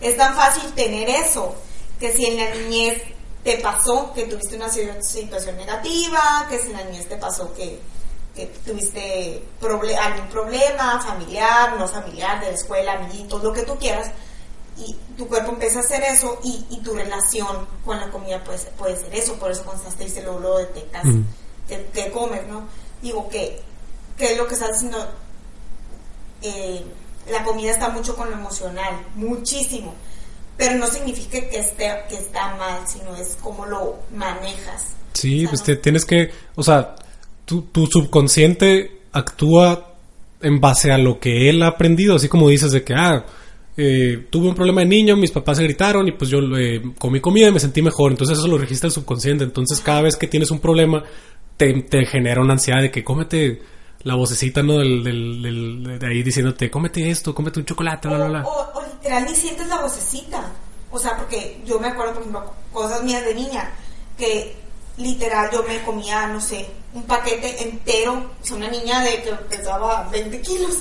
[0.00, 1.54] es tan fácil tener eso
[2.00, 3.02] que si en la niñez
[3.44, 7.52] te pasó que tuviste una si- situación negativa, que si en la niñez te pasó
[7.54, 7.80] que,
[8.38, 13.76] que tuviste proble- algún problema familiar, no familiar, de la escuela, amiguitos, lo que tú
[13.78, 14.10] quieras,
[14.76, 18.58] y tu cuerpo empieza a hacer eso y, y tu relación con la comida puede
[18.58, 21.02] ser, puede ser eso, por eso cuando estás triste luego lo detectas
[21.68, 22.62] que, que comes, ¿no?
[23.02, 23.60] Digo que,
[24.16, 25.04] que lo que estás haciendo,
[26.42, 26.84] eh,
[27.30, 29.94] la comida está mucho con lo emocional, muchísimo,
[30.56, 34.84] pero no significa que esté que está mal, sino es cómo lo manejas.
[35.14, 36.94] Sí, O sea, pues no- te tienes que, o sea,
[37.48, 39.94] tu, tu subconsciente actúa
[40.40, 43.24] en base a lo que él ha aprendido, así como dices de que, ah,
[43.76, 47.20] eh, tuve un problema de niño, mis papás se gritaron y pues yo eh, comí
[47.20, 50.26] comida y me sentí mejor, entonces eso lo registra el subconsciente, entonces cada vez que
[50.28, 51.02] tienes un problema
[51.56, 53.62] te, genera una ansiedad de que cómete
[54.04, 54.78] la vocecita, ¿no?
[54.78, 58.42] Del, del- de ahí diciéndote, cómete esto, cómete un chocolate, bla, bla, bla.
[58.44, 60.52] O, o- o literal ni sientes la vocecita.
[60.92, 63.70] O sea, porque yo me acuerdo, por ejemplo, cosas mías de niña,
[64.16, 64.54] que
[64.98, 69.32] literal yo me comía, no sé, un paquete entero, o sea, una niña de que
[69.48, 70.78] pesaba 20 kilos,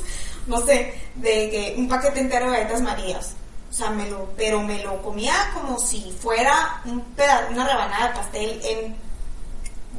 [0.47, 3.33] no sé, de que un paquete entero de galletas marías.
[3.69, 8.07] O sea, me lo, pero me lo comía como si fuera un peda- una rebanada
[8.07, 8.95] de pastel en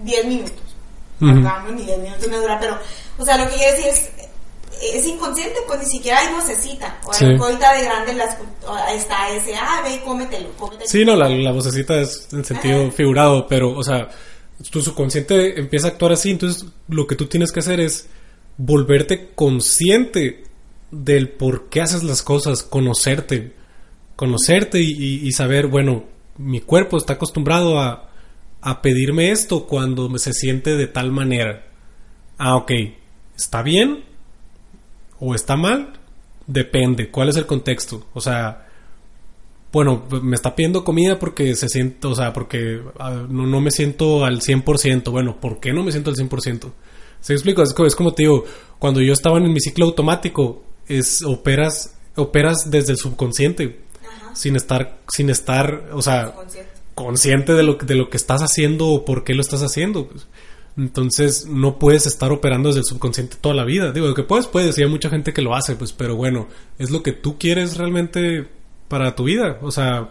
[0.02, 0.62] 10 minutos.
[1.20, 2.78] Acá no, ni 10 minutos me dura, pero,
[3.18, 4.10] o sea, lo que quiero decir es,
[4.80, 7.00] es inconsciente, pues ni siquiera hay vocecita.
[7.06, 7.24] O Sí.
[7.24, 8.12] ahorita de grande
[8.94, 10.88] está ese, ah, ve y cómetelo, cómetelo.
[10.88, 12.90] Sí, no, la, la vocecita es en sentido Ajá.
[12.92, 14.08] figurado, pero, o sea,
[14.70, 18.08] tu subconsciente empieza a actuar así, entonces lo que tú tienes que hacer es
[18.56, 20.44] volverte consciente
[20.90, 23.52] del por qué haces las cosas, conocerte,
[24.16, 26.04] conocerte y, saber, bueno,
[26.38, 28.10] mi cuerpo está acostumbrado a,
[28.60, 31.66] a pedirme esto cuando se siente de tal manera.
[32.36, 32.72] Ah, ok,
[33.36, 34.04] ¿está bien?
[35.20, 35.94] ¿O está mal?
[36.46, 38.06] Depende, ¿cuál es el contexto?
[38.14, 38.66] O sea,
[39.72, 44.24] bueno, me está pidiendo comida porque se siente, o sea, porque ah, no, me siento
[44.24, 45.10] al 100%.
[45.10, 46.70] Bueno, ¿por qué no me siento al 100%?
[47.20, 47.62] ¿Se explico?
[47.62, 48.44] Es, es como te digo,
[48.78, 53.80] cuando yo estaba en mi ciclo automático, es operas operas desde el subconsciente
[54.34, 56.34] sin estar sin estar o sea
[56.94, 60.26] consciente de lo de lo que estás haciendo o por qué lo estás haciendo pues.
[60.78, 63.92] Entonces no puedes estar operando desde el subconsciente toda la vida.
[63.92, 66.46] Digo que puedes puedes y hay mucha gente que lo hace pues pero bueno
[66.78, 68.48] es lo que tú quieres realmente
[68.86, 69.58] para tu vida.
[69.62, 70.10] O sea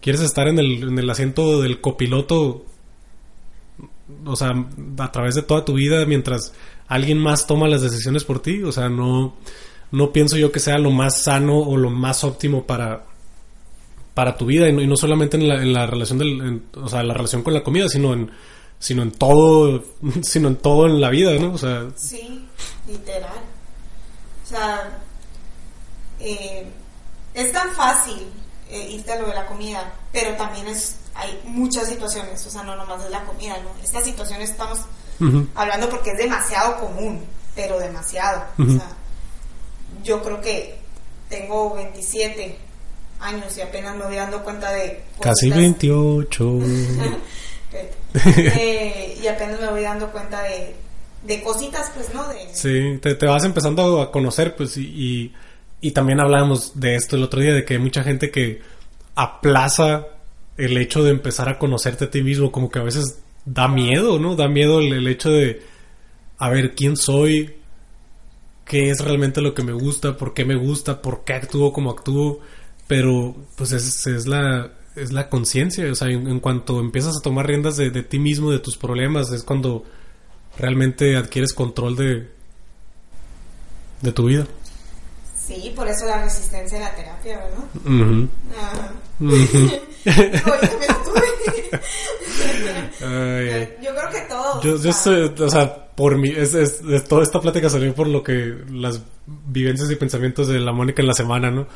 [0.00, 2.64] quieres estar en el, en el asiento del copiloto
[4.24, 4.52] o sea
[4.98, 6.52] a través de toda tu vida mientras
[6.88, 8.64] alguien más toma las decisiones por ti.
[8.64, 9.36] O sea no
[9.92, 13.04] no pienso yo que sea lo más sano o lo más óptimo para,
[14.14, 14.68] para tu vida.
[14.68, 17.62] Y no, solamente en la, en la relación del, o sea, la relación con la
[17.62, 18.30] comida, sino en,
[18.78, 19.84] sino en todo,
[20.22, 21.52] sino en todo en la vida, ¿no?
[21.54, 22.46] O sea, sí,
[22.86, 23.40] literal.
[24.44, 24.98] O sea,
[26.20, 26.66] eh,
[27.34, 28.26] es tan fácil
[28.70, 32.62] eh, irte a lo de la comida, pero también es, hay muchas situaciones, o sea,
[32.62, 33.70] no nomás es la comida, ¿no?
[33.82, 34.80] Estas situaciones estamos
[35.56, 37.24] hablando porque es demasiado común,
[37.54, 38.44] pero demasiado.
[38.56, 38.88] O sea,
[40.04, 40.78] yo creo que
[41.28, 42.58] tengo 27
[43.20, 45.04] años y apenas me voy dando cuenta de...
[45.20, 46.44] Casi 28.
[48.14, 50.74] Eh, y apenas me voy dando cuenta de,
[51.22, 52.26] de cositas, pues, ¿no?
[52.28, 52.48] De...
[52.52, 55.32] Sí, te, vas empezando a conocer, pues, y,
[55.80, 58.62] y, también hablábamos de esto el otro día, de que hay mucha gente que
[59.14, 60.06] aplaza
[60.56, 64.18] el hecho de empezar a conocerte a ti mismo, como que a veces da miedo,
[64.18, 64.34] ¿no?
[64.34, 65.62] Da miedo el hecho de,
[66.38, 67.58] a ver, ¿quién soy?
[68.68, 71.90] qué es realmente lo que me gusta, por qué me gusta, por qué actúo como
[71.90, 72.40] actúo,
[72.86, 74.70] pero pues es, es la
[75.02, 78.58] es la conciencia, o sea, en, cuanto empiezas a tomar riendas de, ti mismo, de
[78.58, 79.84] tus problemas, es cuando
[80.58, 82.38] realmente adquieres control de
[84.00, 84.46] de tu vida.
[85.34, 87.64] Sí, por eso la resistencia a la terapia, ¿verdad?
[93.82, 94.62] yo creo que todos.
[94.62, 94.90] Yo, yo
[95.44, 99.90] o sea, por mi, es, es, toda esta plática salió por lo que las vivencias
[99.90, 101.66] y pensamientos de la Mónica en la semana, ¿no?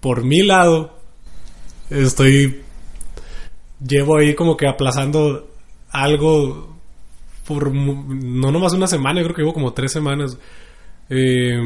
[0.00, 0.98] Por mi lado,
[1.88, 2.62] estoy,
[3.86, 5.48] llevo ahí como que aplazando
[5.90, 6.76] algo
[7.46, 10.38] por no nomás una semana, yo creo que llevo como tres semanas.
[11.08, 11.58] Eh,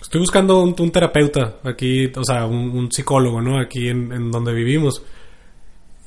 [0.00, 3.60] estoy buscando un, terapeuta aquí, o sea, un, psicólogo, ¿no?
[3.60, 5.02] Aquí en, en donde vivimos.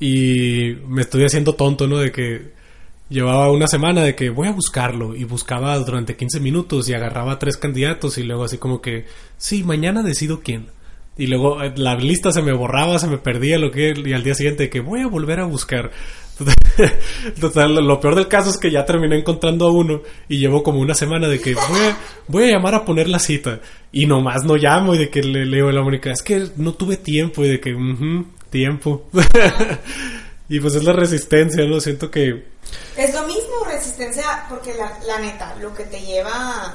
[0.00, 1.98] Y me estoy haciendo tonto, ¿no?
[1.98, 2.52] De que
[3.08, 7.38] llevaba una semana de que voy a buscarlo y buscaba durante 15 minutos y agarraba
[7.38, 9.06] tres candidatos y luego así como que,
[9.38, 10.66] sí, mañana decido quién.
[11.16, 14.24] Y luego eh, la lista se me borraba, se me perdía lo que y al
[14.24, 15.90] día siguiente que voy a volver a buscar.
[17.40, 20.80] Total, lo peor del caso es que ya terminé encontrando a uno y llevo como
[20.80, 21.96] una semana de que voy a,
[22.26, 23.60] voy a llamar a poner la cita
[23.92, 26.74] y nomás no llamo y de que le leo a la Mónica, es que no
[26.74, 27.76] tuve tiempo y de que,
[28.50, 29.08] tiempo.
[30.48, 31.80] y pues es la resistencia, ¿no?
[31.80, 32.54] Siento que
[32.96, 36.74] es lo mismo resistencia, porque la, neta, lo que te lleva,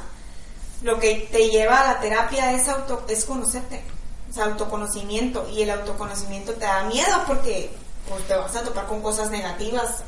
[0.84, 3.82] lo que te lleva a la terapia es auto, es conocerte,
[4.30, 7.70] es autoconocimiento, y el autoconocimiento te da miedo porque
[8.08, 10.04] pues, te vas a topar con cosas negativas,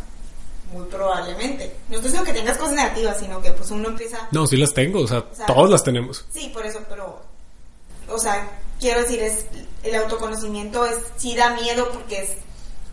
[0.73, 1.75] muy probablemente.
[1.89, 4.27] No estoy diciendo que tengas cosas negativas, sino que pues uno empieza...
[4.31, 6.25] No, sí las tengo, o sea, todos las tenemos.
[6.31, 7.21] Sí, por eso, pero,
[8.09, 8.49] o sea,
[8.79, 9.45] quiero decir, es
[9.83, 12.29] el autoconocimiento es sí da miedo porque es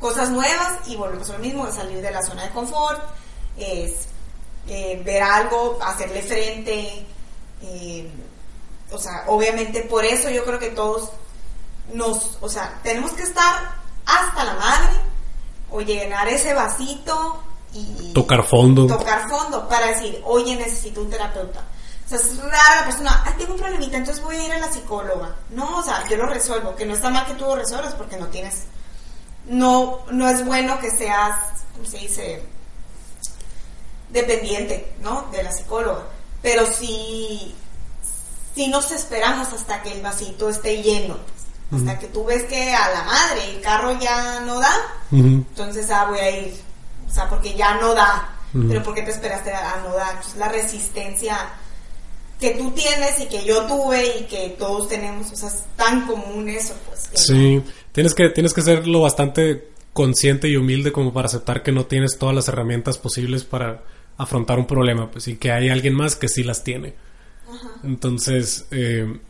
[0.01, 3.01] cosas nuevas y volvemos a lo mismo, salir de la zona de confort,
[3.57, 4.07] es
[4.69, 7.07] eh, ver algo, hacerle frente,
[7.63, 8.09] eh,
[8.91, 11.11] o sea, obviamente por eso yo creo que todos
[11.93, 13.73] nos, o sea, tenemos que estar
[14.07, 14.97] hasta la madre
[15.71, 18.87] o llenar ese vasito y tocar fondo.
[18.87, 21.65] Tocar fondo para decir, oye, necesito un terapeuta.
[22.07, 24.59] O sea, es rara la persona, ah, tengo un problemita, entonces voy a ir a
[24.59, 25.37] la psicóloga.
[25.51, 28.17] No, o sea, yo lo resuelvo, que no está mal que tú lo resuelvas porque
[28.17, 28.65] no tienes
[29.49, 31.35] no, no es bueno que seas,
[31.73, 32.43] ¿cómo se dice?
[34.11, 35.27] Dependiente, ¿no?
[35.33, 36.05] De la psicóloga.
[36.43, 37.55] Pero si,
[38.55, 41.17] si nos esperamos hasta que el vasito esté lleno,
[41.71, 44.75] hasta que tú ves que a la madre el carro ya no da,
[45.11, 46.55] entonces, ah, voy a ir,
[47.09, 48.35] o sea, porque ya no da.
[48.53, 50.15] Pero ¿por qué te esperaste a, no dar?
[50.15, 51.37] Entonces, la resistencia
[52.41, 56.07] que tú tienes y que yo tuve y que todos tenemos, o sea, es tan
[56.07, 57.11] común eso, pues.
[57.13, 61.73] Sí, tienes que, tienes que ser lo bastante consciente y humilde como para aceptar que
[61.73, 63.83] no tienes todas las herramientas posibles para
[64.17, 66.95] afrontar un problema, pues, y que hay alguien más que sí las tiene.
[67.85, 69.21] Entonces, eh,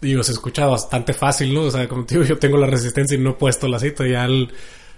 [0.00, 1.62] digo, se escucha bastante fácil, ¿no?
[1.62, 4.06] O sea, como te digo, yo tengo la resistencia y no he puesto la cita.
[4.06, 4.52] Ya al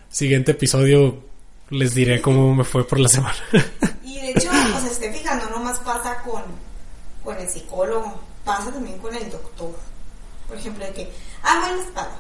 [0.09, 1.23] siguiente episodio
[1.71, 3.37] les diré cómo me fue por la semana.
[4.03, 6.43] Y de hecho, o sea, esté fijando, no más pasa con,
[7.23, 9.75] con el psicólogo, pasa también con el doctor.
[10.49, 11.13] Por ejemplo, de que,
[11.43, 12.17] ah, la espalda.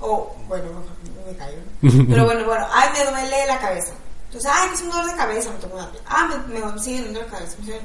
[0.00, 0.82] O, bueno,
[1.26, 1.58] me cayó.
[1.80, 3.92] Pero bueno, bueno, ay, me duele la cabeza.
[4.26, 5.90] Entonces, ay, es un dolor de cabeza, me tomo una.
[6.06, 7.56] Ah, me, me sigue doliendo la cabeza.
[7.60, 7.80] me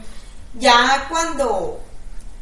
[0.57, 1.79] Ya cuando,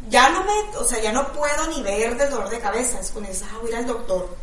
[0.09, 2.99] ya no me, o sea, ya no puedo ni ver del dolor de cabeza.
[2.99, 4.35] Es cuando dices, ah, voy a ir al doctor.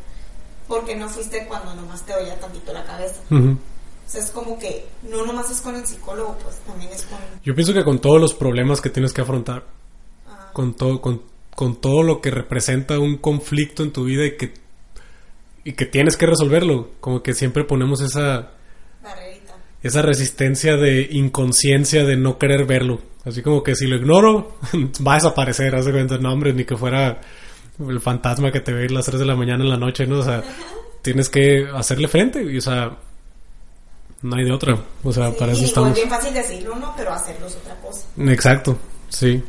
[0.68, 3.20] Porque no fuiste cuando nomás te dolía tantito la cabeza.
[3.30, 3.58] Ujú.
[4.06, 7.18] O sea, es como que no nomás es con el psicólogo, pues también es con...
[7.42, 9.64] Yo pienso que con todos los problemas que tienes que afrontar,
[10.28, 11.22] ah, con todo, con,
[11.54, 14.52] con todo lo que representa un conflicto en tu vida y que,
[15.64, 18.50] y que tienes que resolverlo, como que siempre ponemos esa,
[19.02, 19.54] barrerita.
[19.82, 23.00] esa resistencia de inconsciencia de no querer verlo.
[23.24, 24.56] Así como que si lo ignoro,
[25.06, 27.20] va a desaparecer, hace cuenta, no hombre, ni que fuera
[27.88, 30.18] el fantasma que te ve a las 3 de la mañana en la noche, ¿no?
[30.18, 30.42] O sea,
[31.02, 32.96] tienes que hacerle frente, y, o sea,
[34.22, 34.78] no hay de otra.
[35.02, 35.90] O sea, Sí, para eso estamos.
[35.90, 36.92] es bien fácil decirlo, ¿no?
[36.96, 38.06] Pero hacerlo es otra cosa.
[38.18, 38.76] Exacto,
[39.08, 39.42] sí.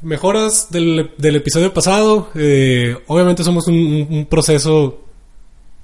[0.00, 2.30] Mejoras del, del episodio pasado.
[2.34, 5.00] eh, obviamente somos un proceso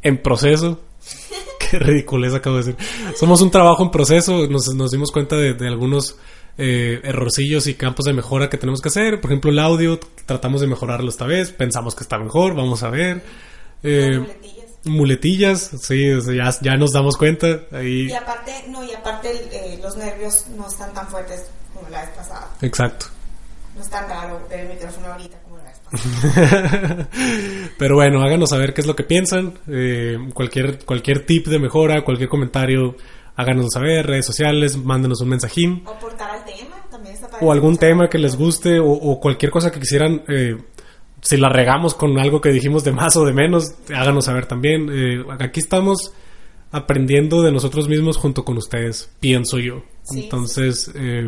[0.03, 0.81] en proceso.
[1.71, 2.77] Qué ridiculez acabo de decir.
[3.17, 4.47] Somos un trabajo en proceso.
[4.49, 6.17] Nos, nos dimos cuenta de, de algunos
[6.59, 9.21] eh, errorcillos y campos de mejora que tenemos que hacer.
[9.21, 9.99] Por ejemplo, el audio.
[10.27, 11.51] Tratamos de mejorarlo esta vez.
[11.53, 12.55] Pensamos que está mejor.
[12.55, 13.23] Vamos a ver.
[13.83, 14.67] Eh, Las muletillas.
[14.85, 15.61] muletillas.
[15.83, 17.61] Sí, o sea, ya, ya nos damos cuenta.
[17.73, 18.09] Ahí.
[18.09, 21.45] Y aparte, no, y aparte eh, los nervios no están tan fuertes
[21.75, 22.51] como la vez pasada.
[22.63, 23.07] Exacto.
[23.77, 27.09] No es tan raro ver el micrófono ahorita como la vez pasada.
[27.79, 29.59] Pero bueno, háganos saber qué es lo que piensan.
[29.69, 32.97] eh, cualquier, cualquier tip de mejora, cualquier comentario,
[33.37, 34.07] háganos saber.
[34.07, 35.83] Redes sociales, mándenos un mensajín.
[35.87, 37.47] O aportar al tema, también está padre.
[37.47, 40.23] O algún tema que les guste, o, o cualquier cosa que quisieran.
[40.29, 40.57] eh,
[41.23, 44.91] si la regamos con algo que dijimos de más o de menos, háganos saber también.
[44.93, 46.13] Eh, aquí estamos
[46.71, 49.83] aprendiendo de nosotros mismos junto con ustedes, pienso yo.
[50.03, 51.27] Sí, Entonces, eh,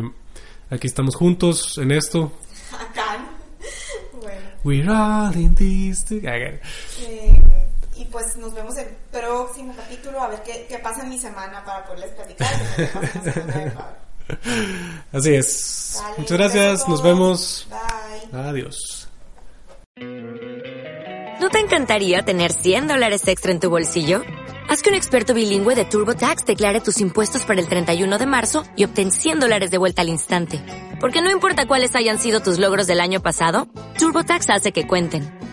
[0.69, 2.31] aquí estamos juntos en esto.
[2.73, 3.37] Acá, ¿no?
[4.21, 4.41] Bueno.
[4.63, 6.59] We're all in this together.
[7.01, 7.41] eh,
[7.97, 11.63] y pues nos vemos el próximo capítulo a ver qué, qué pasa en mi semana
[11.65, 12.47] para poderles platicar.
[15.13, 16.03] Así es.
[16.17, 16.87] Muchas gracias.
[16.87, 17.67] Nos vemos.
[17.69, 18.39] Bye.
[18.39, 19.07] Adiós.
[21.39, 24.21] ¿No te encantaría tener 100 dólares extra en tu bolsillo?
[24.69, 28.65] Haz que un experto bilingüe de TurboTax declare tus impuestos para el 31 de marzo
[28.75, 30.61] y obtén 100 dólares de vuelta al instante.
[30.99, 33.67] Porque no importa cuáles hayan sido tus logros del año pasado,
[33.97, 35.46] TurboTax hace que cuenten.